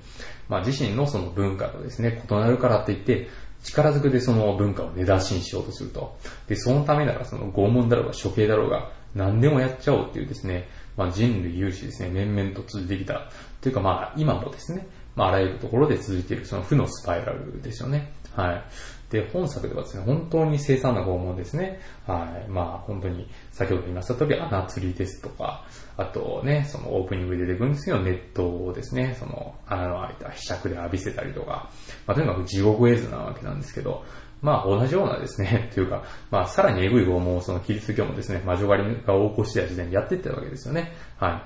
[0.48, 3.28] まあ自身のその文化とですね、異なるからって言って、
[3.62, 6.16] 力ずくでその文化を根出しにしようとすると。
[6.46, 13.30] で、そのためならその拷問だろうが処刑だろうが何でもやっちゃおうっていうですね、まあ、人類有志ですね、面々と続いてきた。
[13.60, 18.12] というかまあ、今もですね、まあ、あらゆるところで続いているその負のスパイラルですよね。
[18.34, 18.62] はい。
[19.10, 21.80] で、本作ではですね、本当に凄惨な拷問ですね。
[22.06, 22.48] はい。
[22.48, 25.64] まあ、本当に、先ほど言いました通り、穴釣りですとか、
[25.96, 31.70] あとね、そのオープニングで出てくるんですけど、熱湯をですね、その穴の開いた被釈で浴びせたりとか、
[32.06, 34.04] まあ、とにかく地獄絵図なわけなんですけど、
[34.40, 40.92] まあ同じようなですね、 というか、まあさらにエグい拷問をそのキリスト教もですね、魔女狩りが横行してた時代にやっていったわけですよね。
[41.18, 41.42] はい。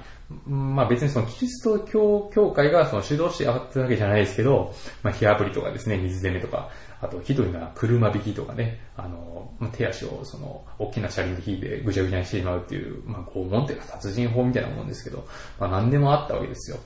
[0.47, 15.27] まあ別にそのキリスト教協会がその主導してやってるわけじゃないですけど、まあ火あぶりとかですね、水攻めとか、あとひどいな車引きとかね、あの、手足をその大きな車輪で引いてぐちゃぐちゃにしてしまうっていう、まあ拷問っていうか殺人法みたいなもんですけど、
[15.59, 16.79] まあ何でもあったわけですよ。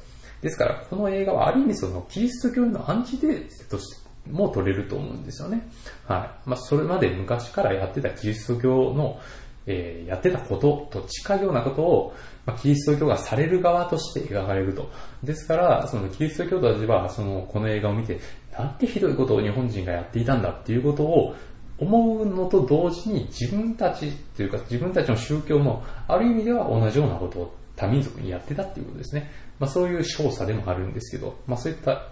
[0.43, 5.69] ですから、この映画はある意味そのキリスト教のアンチテーゼとしても取れると思うんですよね。
[6.07, 6.49] はい。
[6.49, 9.21] まあ、それまで昔からやってたキリスト教の、
[9.67, 12.15] えー、やってたことと近いようなことを、
[12.47, 14.91] まあ、キリスト教がされる側として描かれると。
[15.23, 18.21] ですから、そのキリスト教徒たちは、その、この映画を見て、
[18.57, 21.35] なんてひどいことを日本人がやっていたんだっていうことを
[21.79, 29.31] 思うのと同時に自分たちというか自分たちの宗教もある意味では同じようなことを多民族にやってたっていうことですね。
[29.59, 32.09] まあそういう少佐でもあるんですけど、まあそういった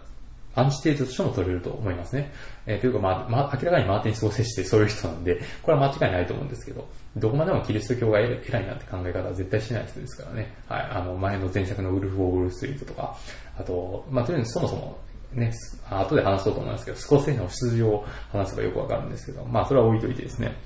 [0.54, 2.32] アンチテーゼとしても取れると思いますね。
[2.66, 10.54] えー、というか、まあ、まあ、明らかにマーティン・スコセッシってそういう人なんで、これは間違いないと思うんですけど、どこまでもキリスト教が偉いなんて考え方は絶対しない人ですからね。
[10.68, 10.82] はい。
[10.90, 13.16] あの、前の前作のウルフ・オー・ウル・ストリートとか、
[13.58, 14.98] あと、まあ、とりあえずそもそも、
[15.32, 15.52] ね、
[15.90, 20.56] 後で話そうと思いますけど、スコセッシの出場を話せばよくわかるんですけど、まあ、それは置いといてですね。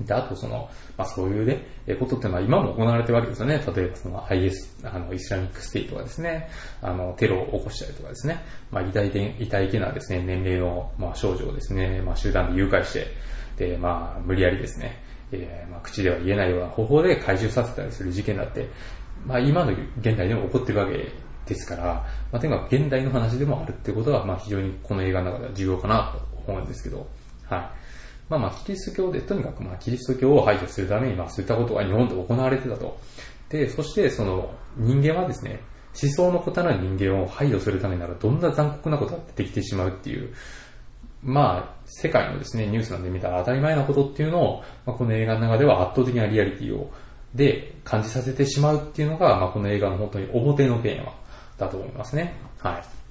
[0.00, 3.62] で、あとその、まあそういうね、えことっていうのは今も行われてるわけですよね。
[3.74, 6.48] 例えばその IS、あの、イスラミックステイトがですね、
[6.80, 13.06] あの、テロを起こしたりとかですね、まあ、痛いで、痛いけなですね、年齢の、まあ、少女をですね、まあ、集団で誘拐して、
[13.56, 15.02] で、まあ、無理やりですね、
[15.32, 18.68] えー、まあ、口では言えないような方法で回収させたりする事件だって、
[19.26, 21.12] まあ、今の現代でも起こってるわけ
[21.46, 21.84] ですから、
[22.30, 27.06] まあ、とにかく現代の話でもあるってことは、まあ、非常にこの映画の中では重要かなと思うんですけど、
[27.48, 27.81] はい。
[28.28, 32.98] まあまあ、キリスト教で、とにかくまあ、キリスト教を排除するために、まあ、そういったことが日本で行われてたと。
[33.48, 35.60] で、そして、その、人間はですね、
[36.00, 40.32] 思想の異なる人間を排除するためならどんな残酷なことが出てきてしまうっていう、
[41.22, 46.90] まあ、世界のですね、ニュースなんで見たら当たり前なことっていうのを、まあ、この映画の中では圧倒的なリアリティを、
[47.34, 51.12] で感じさせてしまうっていうのが、まあ、この映画の本当に表のテーマ
[51.58, 52.34] だと思いますね。
[52.58, 53.01] はい。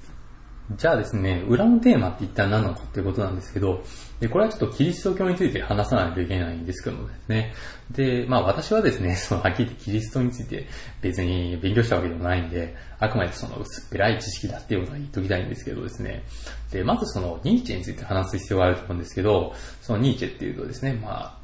[0.78, 3.84] じゃあですね、裏のテーマって一体何なのかっていうことなんですけど、
[4.20, 7.54] で、これはちょっとキリスト教について話さないといけないんですけどもですね。
[7.92, 10.68] で、まあ私はですね、 そのはっきり言ってキリストについて
[11.02, 16.24] 別に勉強したわけでもないんで、あくまでその薄っぺらい知識だっていうことは言っときたいんですけどですね。
[16.72, 21.41] で、まずそのニーチェについて話す必要があると思うんですけど、そのニーチェっていうとですね、まあ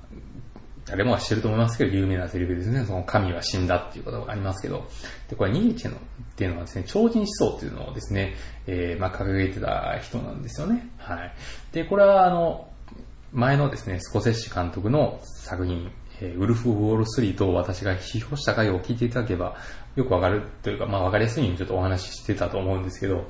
[0.88, 2.86] 誰もが知ってると思いますけど、有名なセリフですね。
[2.86, 4.88] その神は死んだっていうことがありますけど、
[5.30, 6.00] で、これニーチェのっ
[6.36, 8.36] ていうのはですね、超人思想っていうのをですね、
[8.68, 10.88] えー、まあ、掲げてた人なんですよね。
[10.98, 11.34] はい。
[11.74, 12.70] で、これはあの、
[13.34, 19.58] 前のですね、スコセッシ監督の作品、えー、ウルフ・ウォール・スリートを私が批評した回を聞いていただけば、
[19.98, 23.28] よくわかるというか、まあ、わかりやすいようにちょっとお話ししてたと思うんですけど、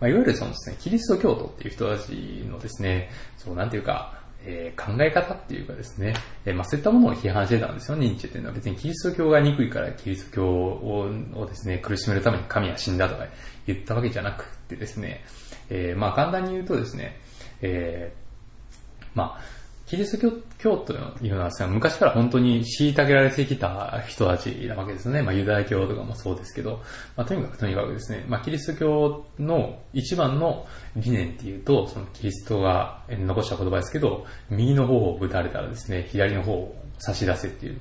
[0.00, 2.12] まあ、いわゆるそのですね、キリスト教徒っていう人たち
[2.48, 8.54] のですね、そう、なんていうか、えー、考え方っていうかですね、えー、まあ、そういったものを批判してたんですよ、認知っていうのは。
[8.54, 13.26] 別にキリスト教が憎いからキリスト教をですね、苦しめるために神は死んだとか
[13.66, 15.24] 言ったわけじゃなくてですね、
[15.68, 17.20] えー、まあ、簡単に言うとですね、
[17.62, 18.12] え、
[19.14, 19.59] まあ、
[19.90, 20.92] キリスト教徒と
[21.24, 25.20] いうのは昔から本当に虐げられてきた人たちなわけですね。
[25.20, 26.80] まあユダヤ教とかもそうですけど、
[27.16, 37.80] まあとにかくとにかくですね、まあキリスト教の一番の理念っていうと、そのキリストが残した言葉ですけど、右の方をぶたれたらですね、左の方を差し出せっていう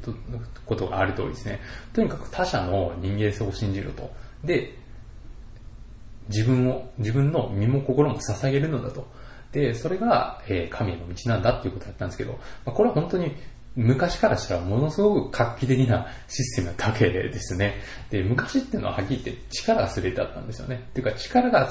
[0.65, 1.59] ことがある通りですね、
[1.93, 4.09] とにかく他者の人間性を信じると。
[4.43, 4.73] で、
[6.27, 9.05] 自分を、自分の身も心も捧げるのだと。
[9.51, 12.33] で、それが、えー、神への道なんだっていうことだったんですけど、
[12.65, 13.35] まあ、これは本当に
[13.75, 17.75] 昔からしたらものすごく画期的なシステムだったわけですね。
[18.09, 20.85] で、昔っていうのははっきり言って力が全てだったんですよね。
[20.89, 21.69] っていうか力が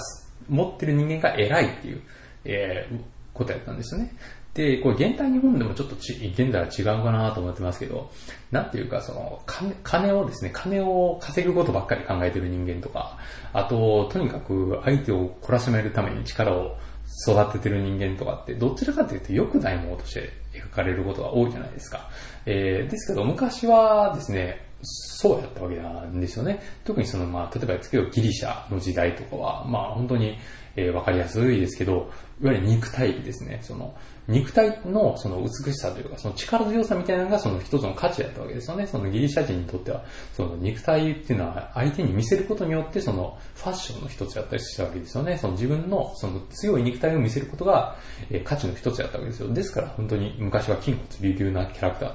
[0.48, 2.02] 持ってる人間が偉いっていう、
[2.44, 2.98] えー、
[3.34, 4.12] ことやったんですよね。
[4.54, 8.10] で、これ現代日本でもちょっとち現代は違うかなと思ってますけど、
[8.50, 13.18] なんていうかその金、金をですね、金を稼ぐことばっかり考えてる人間とか、
[13.52, 16.76] あと、とにかく相手を懲らしめるために力を
[17.26, 22.08] 育ててる人間とかって、どちらかというと良くないものとして描かれることが多いじゃないですか。
[22.46, 26.60] えー、ですけど、昔はですね、そうやったわけなんですよね。
[26.84, 30.38] 特にその、まあ、例えばですけど、ギリシャの時代とかは、まあ、本当に、
[30.78, 32.10] えー、わかりやすいですけど、
[32.40, 33.58] いわゆる肉体ですね。
[33.62, 33.96] その、
[34.28, 38.86] 肉体のその美しさというか、その力強さみたいなのがその一つの価値だったわけですよね。
[38.86, 45.36] そのギリシャ人にとっては、その肉体っていうのは相手に見せることによってそのファッションの一つだったりしたわけですよね。
[45.38, 47.96] その自分のその強い肉体を見せることが、
[48.30, 49.52] え価値の一つだったわけですよ。
[49.52, 52.12] ですから本当に昔は筋骨隆々なキャラクター。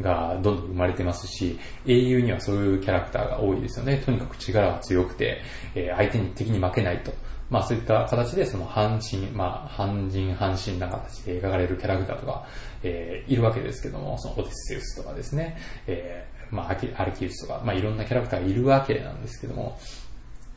[0.00, 4.02] がどんどん生まれてますし、英雄にはそういうキャラクターが多いですよね。
[4.04, 5.40] とにかく力が強くて、
[5.74, 7.12] え相手に敵に負けないと。
[7.50, 12.46] まあそういった形でその半身、まあ半人半身な形で描かれるキャラクターとか、
[12.82, 19.78] えー、いるわけですけども、そのオデッセウスとかですね、えー、まあアルキウスとか、まあいろんなキャラクターがいるわけなんですけども、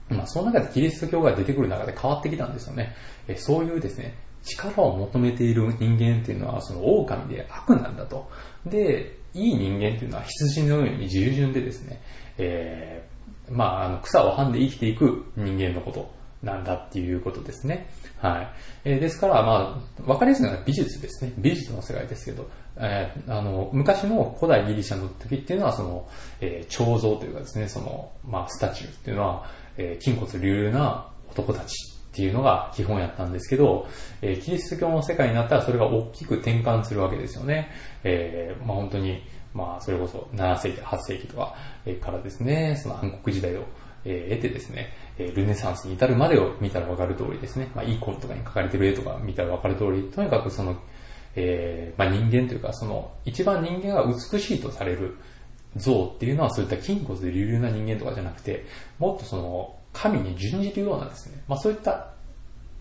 [0.09, 2.95] まあその中でキリスト教が出てくる中で変わってきたんですよね。
[3.27, 8.29] えー、そういうですね、力を求めている人間っていうのはその狼で悪なんだと。
[8.65, 12.01] で、いい人間っていうのは羊のように従順でですね、
[12.37, 16.09] えー、まあ、あの草をはんで生きていく人間のこと
[16.43, 17.89] なんだっていうことですね。
[18.17, 18.47] はい。
[18.85, 21.33] えー、ですから、まあ、わかりやすいのは美術ですね。
[21.37, 26.07] 美術の世界ですけど、えー、あの、昔の古代ギリシャの時っていうのは、その、
[26.41, 29.45] えー、彫像というかですね、その、まあ、スタチューっていうのは、
[29.77, 33.87] えー、筋骨隆々な男たちっていうのが基本やったんですけど、
[34.21, 37.69] えー、キリスト教の世界になったらそれが大きく転換するわけですよね。
[38.03, 39.21] えー、まあ本当に、
[39.53, 41.55] まあそれこそ7世紀、8世紀とか
[42.01, 43.65] からですね、その暗黒時代を
[44.07, 50.77] え得てですね、えルネサンスに至るまでを見たらわかる通りですね、まあ、イコンとかに書かれてる絵とか見たらわかる通り、とにかくその、
[51.35, 55.17] えー、まあ、人間というか、その、一番人間が美しいとされる
[55.75, 58.65] 像っていうのはそういった筋骨で流々な人間とかじゃなくて、
[58.97, 62.13] もっとその、神に準じるようなですね、まあ、そういった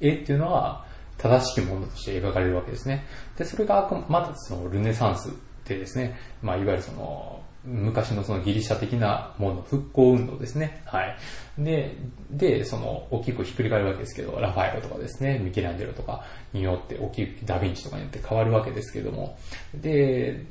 [0.01, 0.85] 絵っていうのは
[1.19, 3.05] 正しきものとして描かれるわけですね。
[3.37, 5.31] で、それがまたそのルネサンス
[5.65, 10.83] でですね、まあ、いわゆるその、昔のそのギリシャ的なもの、復興運動ですね。
[10.87, 11.17] はい。
[11.59, 11.97] で、
[12.31, 19.37] で、その、大きくひっくり返るわけですけど、ラファエロとかですね、ミケランジェロとかによって、大きいダヴィンチとかによって変わるわけですけども、
[19.75, 20.47] で、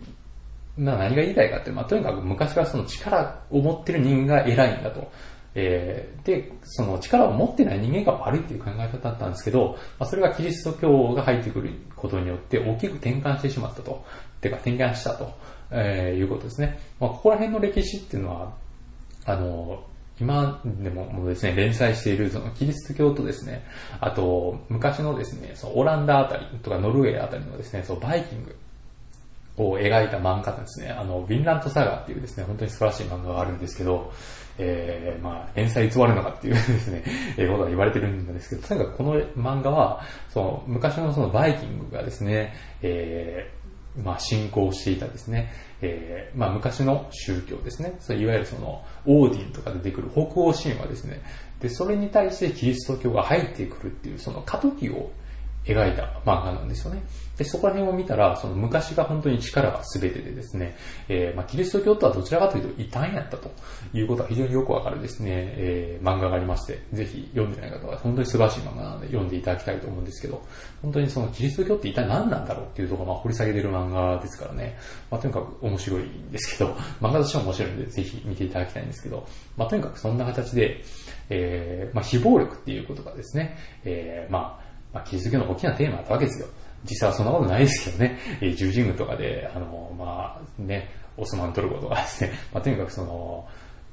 [0.78, 5.10] まあ何が言いたいかって、まあとにかく昔はその力を持ってる人間が偉いんだと。
[5.58, 14.06] えー、で、その力を持ってない人間が悪いっていう考え方だったんですけど、まあ、それがキリスト教が入ってくることによって大きく転換してしまったと。
[14.42, 15.34] てか転換したと。
[15.72, 16.80] えー、いうことですね。
[17.00, 18.54] まあ、ここら辺の歴史っていうのは、
[19.26, 19.84] あの、
[20.20, 23.66] 今でももうですね、連載しているそのキリスト教とですね、
[24.00, 28.56] あと、昔のですね、そのオランダあたりとかノルウェーあたりのですね、そのバイキング
[29.58, 34.12] を描いた漫画ですね、あの、ヴィンランドサガっていうですね、本当に素晴らしい漫画があるんですけど、
[34.58, 37.04] えー、まあ、連載偽るのかっていうですね、
[37.38, 43.55] えー、ことが言われてるんですけど、とにかくこの漫画は、その、昔のそのバイキングがですね、えー、
[44.04, 47.96] まあ、信仰していたですね、えー、まあ、昔の宗教ですね。
[48.00, 51.22] そいわゆるその、オーディンとかで出てくる北欧神話ですね。
[51.60, 55.12] で、それに対してキリスト教が入ってくるっていう、その過渡期を
[55.66, 57.04] 描いた漫画なんですよね。
[57.38, 60.76] で、そこら辺を見たら、その昔が本当に力が全てでですね、
[61.10, 63.52] えー、まあ、キリスト教とはどちらかというと異端やったと
[63.94, 70.42] いうことは非常によくわかるですね、えー、漫画がありまして、ぜひ読んでない方は本当に素晴らしい漫画なので読んでいただきたいと思うんですけど、
[70.82, 74.78] 本当にそのキリスト教って一体何なんだろうっていうところをまあ掘り下げてる漫画ですからね、
[75.12, 80.82] まあ、とにかく面白いんですけど、 漫画としては面白いんでぜひ見ていただきたいんですけど、まあ、とにかくそんな形で、
[81.30, 84.65] えー、まあ、非暴力っていうことがですね、えー、まあ、
[84.96, 86.48] まあ、キリスト教の大きなテーマだったわけですよ。
[86.86, 93.46] 実際はそんなことないですけどね、 えー、十字軍とかで、あの、まあ、ね、オスマントルコとかですね、 まあ、とにかくその、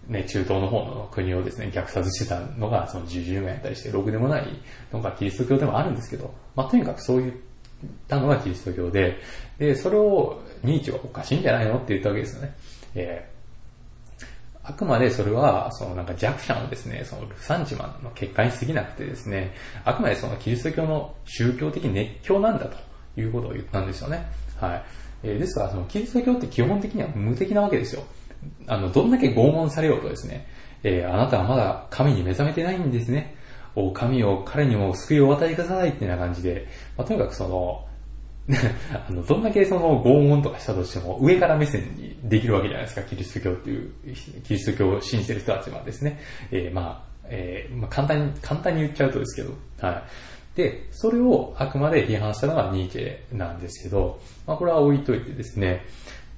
[0.06, 4.46] ね、中東の方の国をですね、虐殺してたのが、その十字軍やったりして、ろくでもない
[4.92, 7.32] のがキリスト教でもあるんですけど、まあ、とにかくそういっ
[8.06, 9.18] たのがキリスト教で、
[9.58, 12.54] で、それをニーチはおかしいんじゃないのって言ったわけですよね。
[12.94, 13.31] え
[14.64, 19.54] あくまでそれは、そのなんか弱者のですね、そのルサンチマンの結果に過ぎなくてですね、
[19.84, 22.76] あくまでそのキリスト教の宗教的熱狂なんだと
[23.20, 24.24] いうことを言ったんですよね。
[24.60, 24.82] はい。
[25.24, 28.04] えー、ですから、そのキリスト教って基本的には無敵なわけですよ。
[28.68, 30.46] あの、どんだけ拷問されようとですね、
[30.84, 33.36] えー、あなたはまだ神に目覚めてないんですね。
[33.74, 37.86] お神を彼にも救いをお与えくださいってな感じで、まあ、とにかくその、
[38.92, 43.90] あの、どんだけその拷問とかしたとしても上から目線にできるわけじゃないですか、キリスト教っていう、
[44.44, 46.20] キリスト教を信じてる人たちはですね。
[46.50, 50.02] えー、まあ、えー、まあ簡単に、簡単に言っちゃうとですけど、はい。
[50.56, 55.84] で、それをあくまで批判したのがニーチェなんですけど、まあこれは置いといてですね、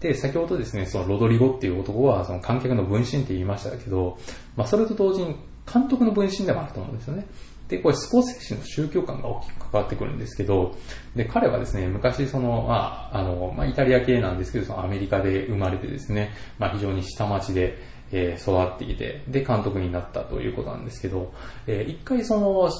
[0.01, 4.19] で、先ほどですね、そのロドリゴっていう男はその観客の分身って言いましたけど、
[4.57, 5.37] まあそれと同時に
[5.73, 7.27] 監督の分身でもあると思うんですよね。
[7.69, 10.75] で、これ、スコーセッシの宗教観が大きく関わってくるんですけど、
[11.17, 17.79] で、彼はですね、昔、その、まあ、あの、まあ、イタリア系なんですけど、そのアメリカで生まれてですね、まあ、非常に下町で、
[18.13, 21.33] えー、育ってきて、で、監督になったということなんですけど、
[21.67, 22.71] えー、一回その、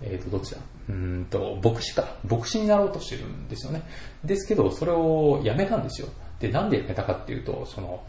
[0.00, 0.60] えっ、ー、と、どっちだ？
[0.88, 2.16] うんと、牧師か。
[2.24, 3.82] 牧師になろうとしてるんですよね。
[4.24, 6.08] ですけど、それをやめたんですよ。
[6.38, 8.04] で、なんでやめたかっていうと、その、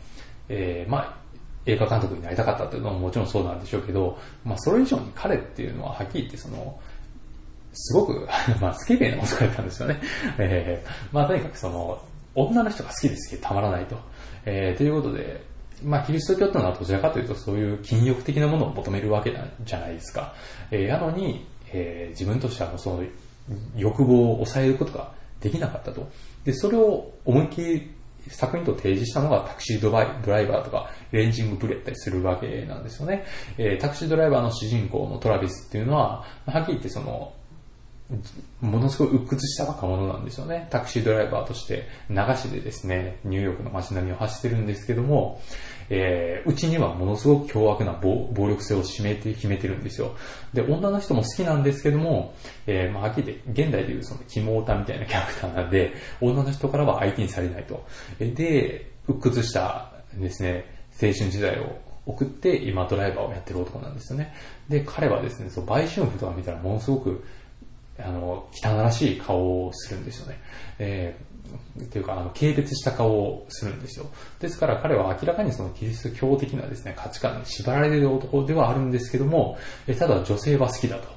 [0.47, 1.18] えー、まあ、
[1.69, 6.79] 映画監督になりたかったっていうのももちろんそうなんでしょうけど、まあそれ以上に彼っていうのははっきり言ってその、
[7.73, 8.27] すごく
[8.59, 9.99] まあスケベな男だったんですよね。
[10.39, 12.01] えー、まあとにかくその、
[12.35, 13.97] 女の人が好きですけどたまらないと。
[14.45, 15.43] えー、ということで、
[15.83, 19.31] まあキリスト教っていうのはどちらかというとそういう禁欲的なものを求めるわけ
[19.63, 20.33] じゃないですか。
[20.71, 23.03] えー、やのに、えー、自分としてはその
[23.75, 26.09] 欲望を抑えることができなかったと。
[26.43, 27.91] で、それを思いっきり
[28.29, 33.25] 作品と提示したのがタクシードバイ、ドライバーとかレンジングブレーったりするわけなんですよね。
[33.57, 37.33] えー、タクシードライバーの主人公のトラビスっていうのは、はっきり言ってその、
[38.61, 40.67] ものすごい鬱屈した若者なんですよね。
[40.71, 45.41] タクシードライバーとして流しでですね、ニューヨークの街並みを走ってるんですけども、
[45.91, 50.15] えー、うちにはものすごく凶悪な暴力性を占めて、決めてるんですよ。
[50.53, 52.33] で、女の人も好きなんですけども、
[52.65, 57.85] えー、まあ、はっきり、現代でいうその、キモータみたいなキャラクターなんで、女の人からは相手にされないと。
[58.19, 60.65] で、鬱屈したですね、
[61.01, 64.33] 青春時代を送って今ドライバーをやってる男なんですよね。
[64.67, 67.23] で、彼はですね、そう、売春婦とか見たらものすごく、
[68.03, 70.39] あの、汚らしい顔をするんですよね。
[70.79, 71.29] えー
[71.91, 74.05] というか、あの、軽蔑した顔をするんですよ。
[74.39, 81.07] ですから彼は明らかにそのキリスト教的なですね、価値観に縛られる男ではあるんですけども、えただ女性は好きだと。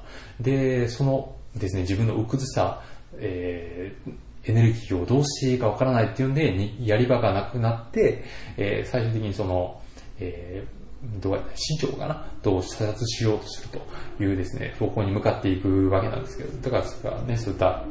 [0.41, 2.83] で、そのですね、自分の鬱屈さ、
[3.19, 8.25] えー、エネルギーをどうしていいかわからないっていうんで、やり場がなくなって、
[8.57, 9.81] えー、最終的にその、
[10.19, 10.82] えー、
[11.21, 17.85] どうや市長かなと射殺しようとするというですね、方向に向かっていくわけなんですけど、だからそれはね、そういった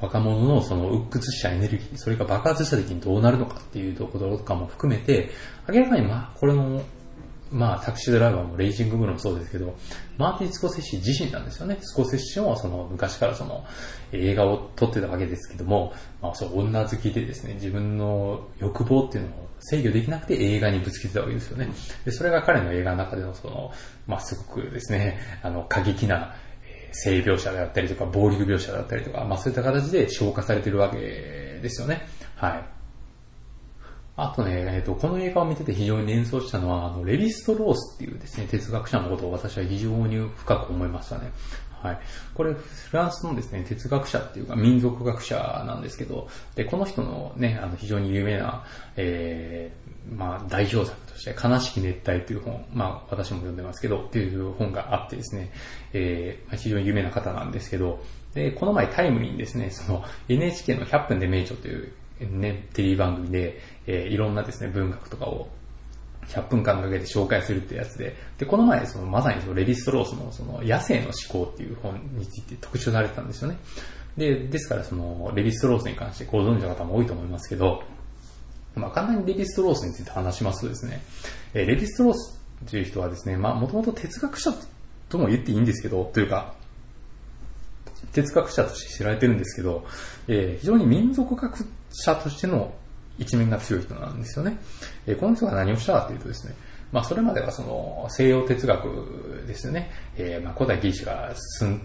[0.00, 5.30] 若者のその鬱屈したエネルギー、それが爆発した時にどうなるのかっていうところとかも含めて、
[5.68, 6.82] 明らかにまあ、これも、
[7.52, 9.76] まあ、タクシードライバーもレイジングブルもそうですけど、
[10.18, 11.78] マーティン・スコセッシ自身なんですよね。
[11.80, 13.64] スコセッシもその昔からその
[14.12, 15.92] 映画を撮ってたわけですけども、
[16.22, 21.68] まあ、そう女好きでですね、自分の欲望っていうのを制御できなくて映画にぶつけてたわけですよね。
[22.04, 23.72] で、それが彼の映画の中でのその、
[24.06, 26.34] まあ、すごくですね、あの、過激な
[26.92, 32.06] 性描写であったりとか、暴力描写だったりとか、まあそういった形で消化されてるわけですよね。
[32.36, 32.64] はい。
[34.16, 41.30] あとね、えっ、と、この映画を見てて非常に連想したのは、あの、レヴィストロースっていうですね、哲学者のことを私は非常に深く思いましたね。
[41.82, 41.98] はい。
[42.34, 48.64] これ、フランスのですね、哲学者っていうか民族学者なんですけど、で、この人のね、あの、非常に有名な、
[48.96, 55.52] えー、まあ、代表作として、悲しき熱帯という本、まあ、私も読んでますけど、っていう本があってですね、
[55.92, 58.02] えー、非常に有名な方なんですけど、
[58.34, 65.48] で、この前タイムリーにですね、その NHK の100分で名著というね、テレビ番組で、えー、いろんなですね、文学とかを
[66.30, 73.58] 100分間かけて紹介するってやつで、で、この前、その、まさにそのレヴィストロースのその、野生の思考っていう本について特集されてたんですよね。
[74.16, 77.82] で、ですからその、レヴィストロースに関してご存知の方も多いと思いますけど、
[78.76, 81.02] まあ、簡単にレヴィストロースについて話しますとですね、
[81.54, 84.52] えー、レヴィストロースという人はですね、まあ、もともと哲学者
[85.08, 86.54] とも言っていいんですけど、というか、
[88.12, 89.84] 哲学者として知られてるんですけど、
[90.28, 92.72] えー、非常に民族学者としての
[93.18, 94.58] 一面が強い人なんですよね。
[95.06, 96.54] えこの人が何をしたかというとですね、
[96.92, 99.90] まあそれまではその西洋哲学ですよね。
[100.16, 101.80] えー、まあ古代ギリシャが進ん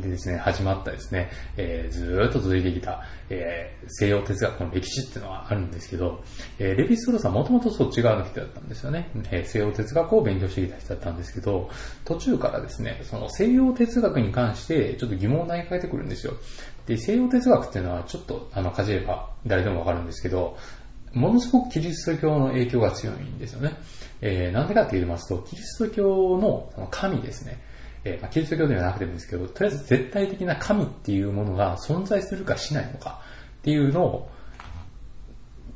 [0.00, 6.24] でですね、始まったですね、えー、ずっと続いてきた、えー、西洋哲学の歴史っていうのはあるんですけど、
[6.58, 9.10] えー、レヴィストローさんもともとそっち側の人だったんですよね。
[9.30, 11.70] えー、西洋哲学を勉強してきた人だったんですけど、
[12.04, 16.32] 途中からですね、その西洋哲学に関してちょっと疑問を投げかけてくるんですよ。
[16.88, 20.56] で、西洋哲学っていうのはちょっとあのかじれば誰でもわかるんですけど、
[21.12, 23.74] ものすごくキリスト教の影響が強いんですよね。
[24.22, 27.60] えー、なんでかって言いますと、キリスト教のその神ですね。
[28.04, 33.20] えーまあ、キリスト教ではなくてもいいんですけど、とりあえず絶対的な神っていうものが存在するかしないのか
[33.58, 34.30] っていうのを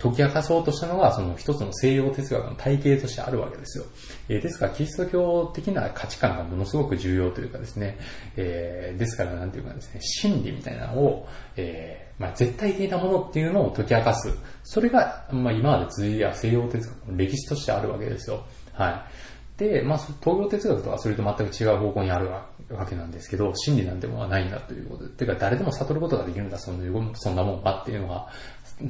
[0.03, 3.85] 解き明かそうとしたのが、その一つの西洋哲学の体系としてあるわけですよ。
[4.29, 7.99] えー、ですから、キリスト教的な価値観がものすごく重要というかですね、
[8.37, 14.37] えー、ですから、なんていうかですね、真理みたいなのを、えー、まあ、絶対的なものっていうのを解き明かす。
[14.65, 18.45] それが、まあ、今まで続いた西洋哲学の歴史としてあるわけですよ。
[18.73, 19.03] はい。
[19.57, 22.47] で、まあ、東洋哲学とはそれと全く違う方向にあるわ
[22.89, 28.29] けなんですけど、真理なんてものはないんだということで、てか誰でも悟ることができるんだ、そんそんなもんはっていうのが、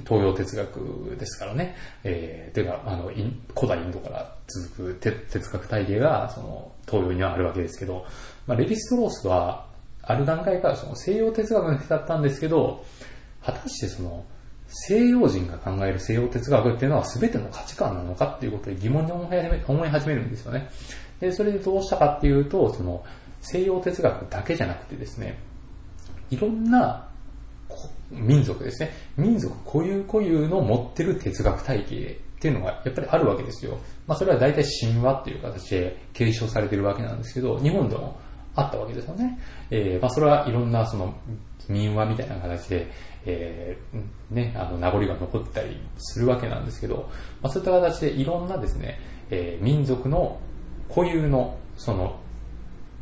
[0.05, 1.76] 東洋哲学ですからね。
[2.05, 3.11] えー、ていうか、あの、
[3.55, 8.07] 古代インドから続く哲学体系が、その、東洋にはあるわけですけど、
[8.47, 9.66] まあ、レヴィストロースは、
[10.03, 12.85] ある段階からその西洋哲学の人だったんですけど、
[13.45, 14.24] 果たしてその、
[14.68, 20.70] 西洋人が考える西洋哲学っていうのは全ての価値観なのかっていうことで疑問に思い始め思い始めるんですよね。
[21.20, 23.05] で、それでどうしたかっていうと、その、
[23.43, 25.39] 西洋哲学だけじゃなくてですね、
[26.30, 27.09] いろんな
[28.13, 28.93] 民族ですね。
[29.17, 33.79] 民族固有固有の持ってる哲学体系っていうのがやっぱりあるわけですよ。
[34.07, 38.19] まあそれは大体神話っていう形で継承されてるわけなんですけど、日本でも
[38.55, 39.39] あったわけですよね。
[39.71, 41.15] えー、まあそれはいろんなその
[41.69, 42.91] 民話みたいな形で、
[43.25, 47.11] えー、ね、あの名残が残ったりするわけなんですけど、
[47.41, 48.99] まあそういった形でいろんなですね、
[49.31, 50.41] えー、民族の
[50.89, 52.21] 固有のその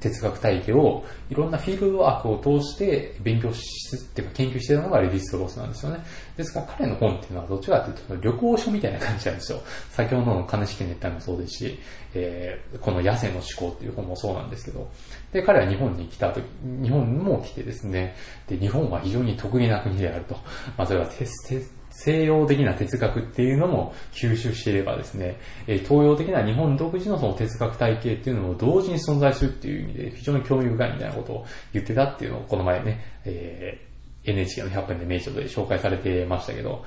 [0.00, 6.04] 哲学体系をいろんなフィールドワークを通して勉強し、っていうか研究してたのがレディストロースなんですよね。
[6.36, 9.60] ですから彼の本っていうのはどっちかというと旅行書みたいな感じなんですよ。
[9.92, 11.78] 先ほどの金式熱帯もそうですし、
[12.14, 14.88] えー、この野生の思考っていう本もそうなんですけど、
[15.32, 18.16] で、彼は日本に来た時、日本も来てですね、
[18.48, 20.34] で、日本は非常に得意な国であると。
[20.76, 25.36] まあ、それはテステ西洋的な哲学っていうのも吸収していればですね、
[25.66, 36.86] 東洋的な日本独自のその哲学体系っていうのも同時に存在するっていう意味で非常に興味深いみたいなことを言ってたっていうのをこの前ね、えー、NHK の100分で名著で紹介されてましたけど、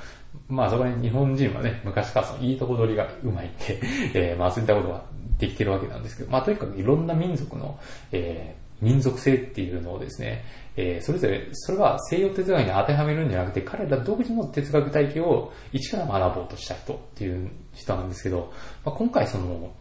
[0.50, 3.80] まあそこに日本人はね、昔からそのいいとこ取りがうまいって、
[4.16, 5.04] えー、まあそういったことが
[5.38, 7.80] できてるわけなんですけど、まあとにかくいろんな民族の、
[8.12, 10.44] えー、民族性っていうのをですね、
[10.76, 18.52] えー、それぞれ、それは西洋哲学に当てはめるんじゃなくて、彼ら独自の哲学体系を一から学ぼうとした人っていう人なんですけど、
[18.84, 19.72] まあ、今回その、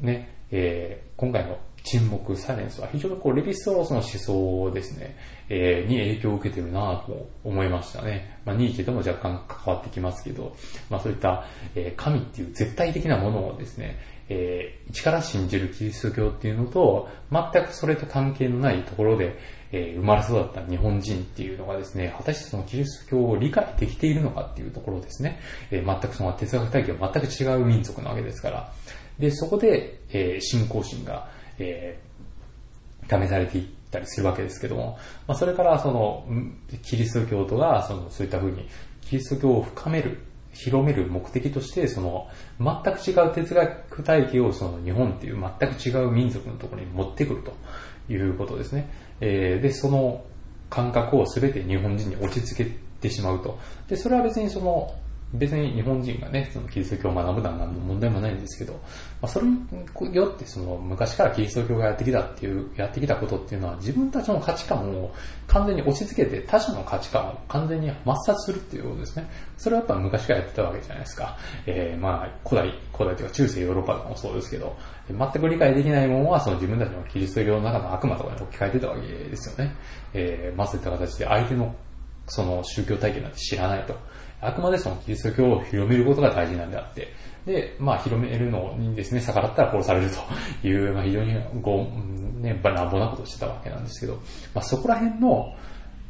[0.00, 5.16] ね、えー、今回の沈黙、サイレンスは非常にこう、レヴィストロースの思想ですね、
[5.48, 8.40] えー、に影響を受けてるなと思いましたね。
[8.44, 10.56] まあ、ニーチェとも若干関わってきますけど、
[10.90, 11.46] まあ、そういった、
[11.76, 13.98] えー、神っていう絶対的なものをですね、
[14.28, 19.38] えー、一から信じるキリスト教っていうのと、全くそれと関係のないところで、
[19.72, 25.40] えー、生まれ育った日本人っていうのがですね、果たしてそのキリスト教を理解できているのかっていうところですね、
[25.70, 28.72] えー、全くその哲学体系は全く違う民族なわけですから、
[29.18, 36.26] で、そこで、えー、信仰心が、えー、試されていったりするわけですけども、まあ、それからその、
[36.82, 38.68] キリスト教徒が、その、そういったふうに、
[39.02, 40.18] キリスト教を深める、
[40.52, 47.52] 広める目的として、その、全く違う哲学体系をその日本っていう全く違う民族のところに持ってくると
[48.12, 48.90] いうことですね。
[49.20, 50.24] えー、で、その
[50.68, 53.58] 感覚を全て日本人に落ち着けてしまうと。
[53.88, 54.94] で、それは別にその、
[55.34, 58.78] 別に日本人がね、そのキリスト教を学ぶのは何の問題もないんですけど、ま
[59.22, 59.58] あ、それに
[60.12, 65.12] よってその昔からキリスト教がやってきたっていう、やってきたことっていうのは自分たちの価値観を
[65.48, 69.28] 完全に押し付けて他者の価値観を完全に抹殺するっていうことですね。
[69.56, 71.36] それはやっぱ昔からやってたわけじゃないですか。
[71.66, 74.76] えー、まあ古代、古代というか中世ヨーロッパでもそうですけど、
[75.08, 79.74] 全く理解できないものはその自分たちのキリスト教の中の悪魔とかに置き換えてたわけですよね。
[80.14, 81.74] えー、まずいった形で相手の
[82.28, 83.96] その宗教体験なんて知らないと。
[84.46, 87.12] あくまでそのキリスト教を広めることが大事なんであって、
[87.46, 90.10] で、まあ広めるのにですね、逆らったら殺される
[90.62, 91.84] という、 まあ非常にご、
[92.40, 94.14] ね、乱暴なことをしてたわけなんですけど、
[94.54, 95.54] まあそこら辺の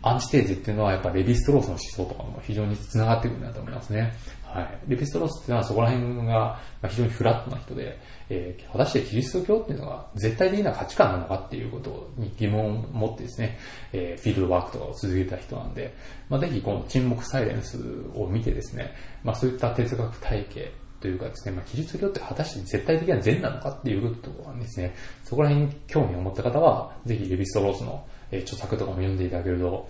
[0.02, 4.12] アンチテーゼっていうのはやっぱレヴィストロースの思想とかも非常に繋がってくるなと思いますね。
[4.44, 4.78] はい。
[4.88, 7.98] レヴィストロースっていうのはそこら辺が非常にフラットな人で、
[8.28, 13.58] えー、果たしてキリスト教っていうのが絶対的な価値観なのかっていうことに疑問を持ってですね、
[13.92, 15.94] えー、フィールドワークとかを続けた人なんで、
[16.28, 17.78] まあ、ぜひこの沈黙サイレンス
[18.14, 29.88] を見てですね、まあ、そういった哲学体系というかですね、まあ、キリスト教って果たして絶対的な善なのかっていうことはですね、そこら辺に興味を持った方は、ぜひレヴィストロースの、著作とかも読んでいただけると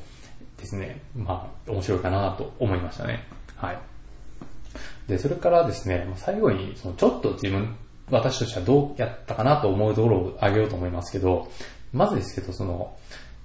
[0.59, 3.25] ですね、まあ、面白いかなと思いましたね。
[3.57, 3.79] はい。
[5.09, 7.75] で、それからですね、最後に、そのちょっと自分
[8.11, 11.49] 私としてはどうやったかなと思うところを挙げようと思いますけど、
[11.93, 12.97] まずですけど、その、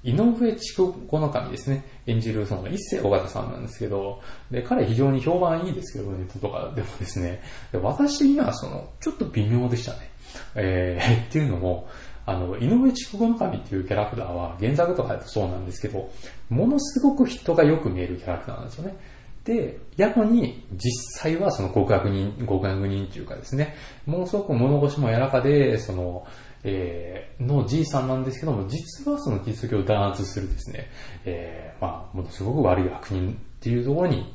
[0.03, 7.41] 井上筑後の神ですね、演じるその一世尾形さんなんですけど、で、彼非常に評判いいですけど、ネットとかでもですね、
[7.72, 10.12] で私にはその、ちょっと微妙でしたね。
[10.55, 11.88] えー、 っていうのも、
[12.26, 16.09] あの、井上筑後の神っていうキャラクターは原作とかだとそうなんですけど、
[16.49, 18.95] ものすごく人がよく見えるキャラクターなんですよね。
[19.43, 23.75] で、逆に実際はその極悪人、極悪人っていうかですね、
[24.05, 26.25] ものすごく物腰も柔らかで、その、
[26.63, 30.89] えー、のじいさんなんですけども、実はそのキリスト教を弾圧するですね、
[31.25, 34.33] えー、まあ、ものすごく悪い悪人っていうところに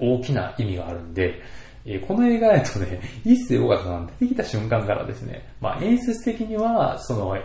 [0.00, 1.40] 大きな意味があるんで、
[1.84, 4.06] えー、この映画だとね、一世尾形さん。
[4.18, 7.38] 出てきた瞬間からですね、まあ演出的には、その、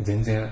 [0.00, 0.50] 全然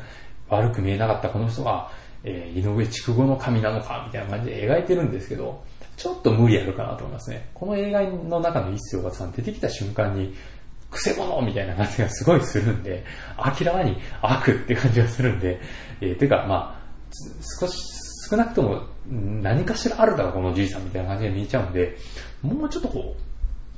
[0.48, 1.90] 悪く見えなかったこの人が、
[2.24, 5.62] えー、井上筑後の神なのか、みたいな感じで描いてるんですけど、
[5.98, 7.50] ちょっと無理あるかなと思いますね。
[7.52, 10.32] この映画の中の一世岡さん出てきた瞬間に、
[10.90, 13.04] くせ者みたいな感じがすごいするんで、
[13.36, 15.60] 明らかに悪って感じがするんで、
[16.00, 16.80] えー、てかまあ、
[17.60, 17.78] 少し、
[18.30, 21.96] 少なくとも何かしらあるだろう、このじいさんみたいな感じで見えちゃうんで、
[22.42, 23.22] もうちょっとこう、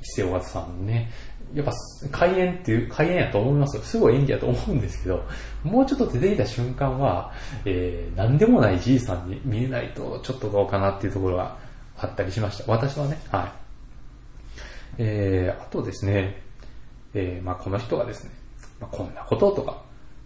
[0.01, 1.09] 一世岡さんね、
[1.55, 1.73] やっぱ
[2.11, 3.83] 開演っていう、開演やと思いますよ。
[3.83, 5.25] すごい演技やと思うんですけど、
[5.63, 7.33] もうちょっと出てきた瞬間は、
[7.65, 11.57] えー、何でもないじいさんに見えないとちょっとどうかなっていうところが
[12.01, 12.71] あったりしました。
[12.71, 13.51] 私はね、はい。
[14.97, 16.41] えー、あとですね、
[17.13, 18.31] えー、まあこの人がですね、
[18.79, 19.81] まあ、こんなこととか、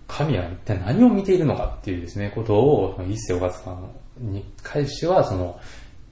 [0.07, 5.59] 神は一体何を見ているのかっていうですね、ことを、一世小勝さんに関しては、その、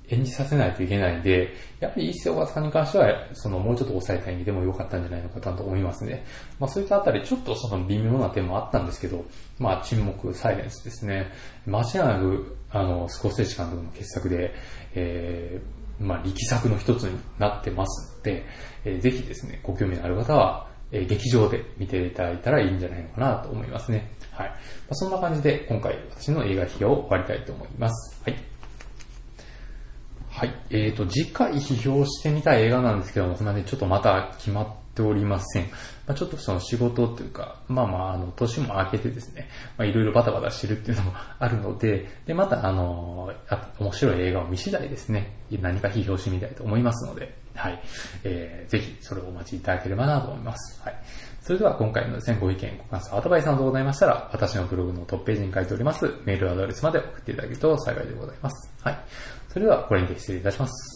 [0.09, 6.25] 演じさせないといけないんで、やっぱり一世小勝さんに関しては、その、もうちょっと抑えた意味でも良かったんじゃないのかなと思いますね。
[6.59, 9.25] まあそういったあたり、ちょっとその微妙な点もあったんですけど、
[9.59, 11.31] まあ沈黙、サイレンスですね。
[11.65, 14.53] 間違いなく、あの、スコセッチ監督の傑作で、
[14.95, 18.45] えー、まあ、力作の一つになってますので、
[18.85, 24.11] えー、ぜひですね、ご興味のある方は、えー、劇場で見ていただいたらいいんじゃないのかなと思いますね。
[24.31, 24.49] はい。
[24.49, 24.55] ま
[24.89, 28.21] あ、そんな感じで、今回私の映画批評を終わりたいと思います。
[28.23, 28.35] はい。
[30.29, 30.53] はい。
[30.71, 35.63] えーと、次回批評してみたい映画なんですけども、すみません、ちょっとまた決まっっておりません。
[36.05, 43.33] まあ、ちょっとその仕事というか、まあまあ、あの、年も明けてですね、まあいろいろバタバタしてるっていうのもあるので、で、またあの、
[43.79, 47.81] 面白い映画を見次第ですね、何か批評してみたいと思いますので、はい。
[48.23, 50.81] えー、ぜひそれをお待ちいただければなと思います。
[50.83, 50.95] はい。
[51.41, 58.71] それでは今回のですね、ご意見、ご感想、アドバイスなどございましたら、私のブログのトップページに書いておりますメールアドレスまで送っていただけると幸いでございます。
[58.81, 58.99] はい。
[59.49, 60.92] それではこれにて失礼いたします。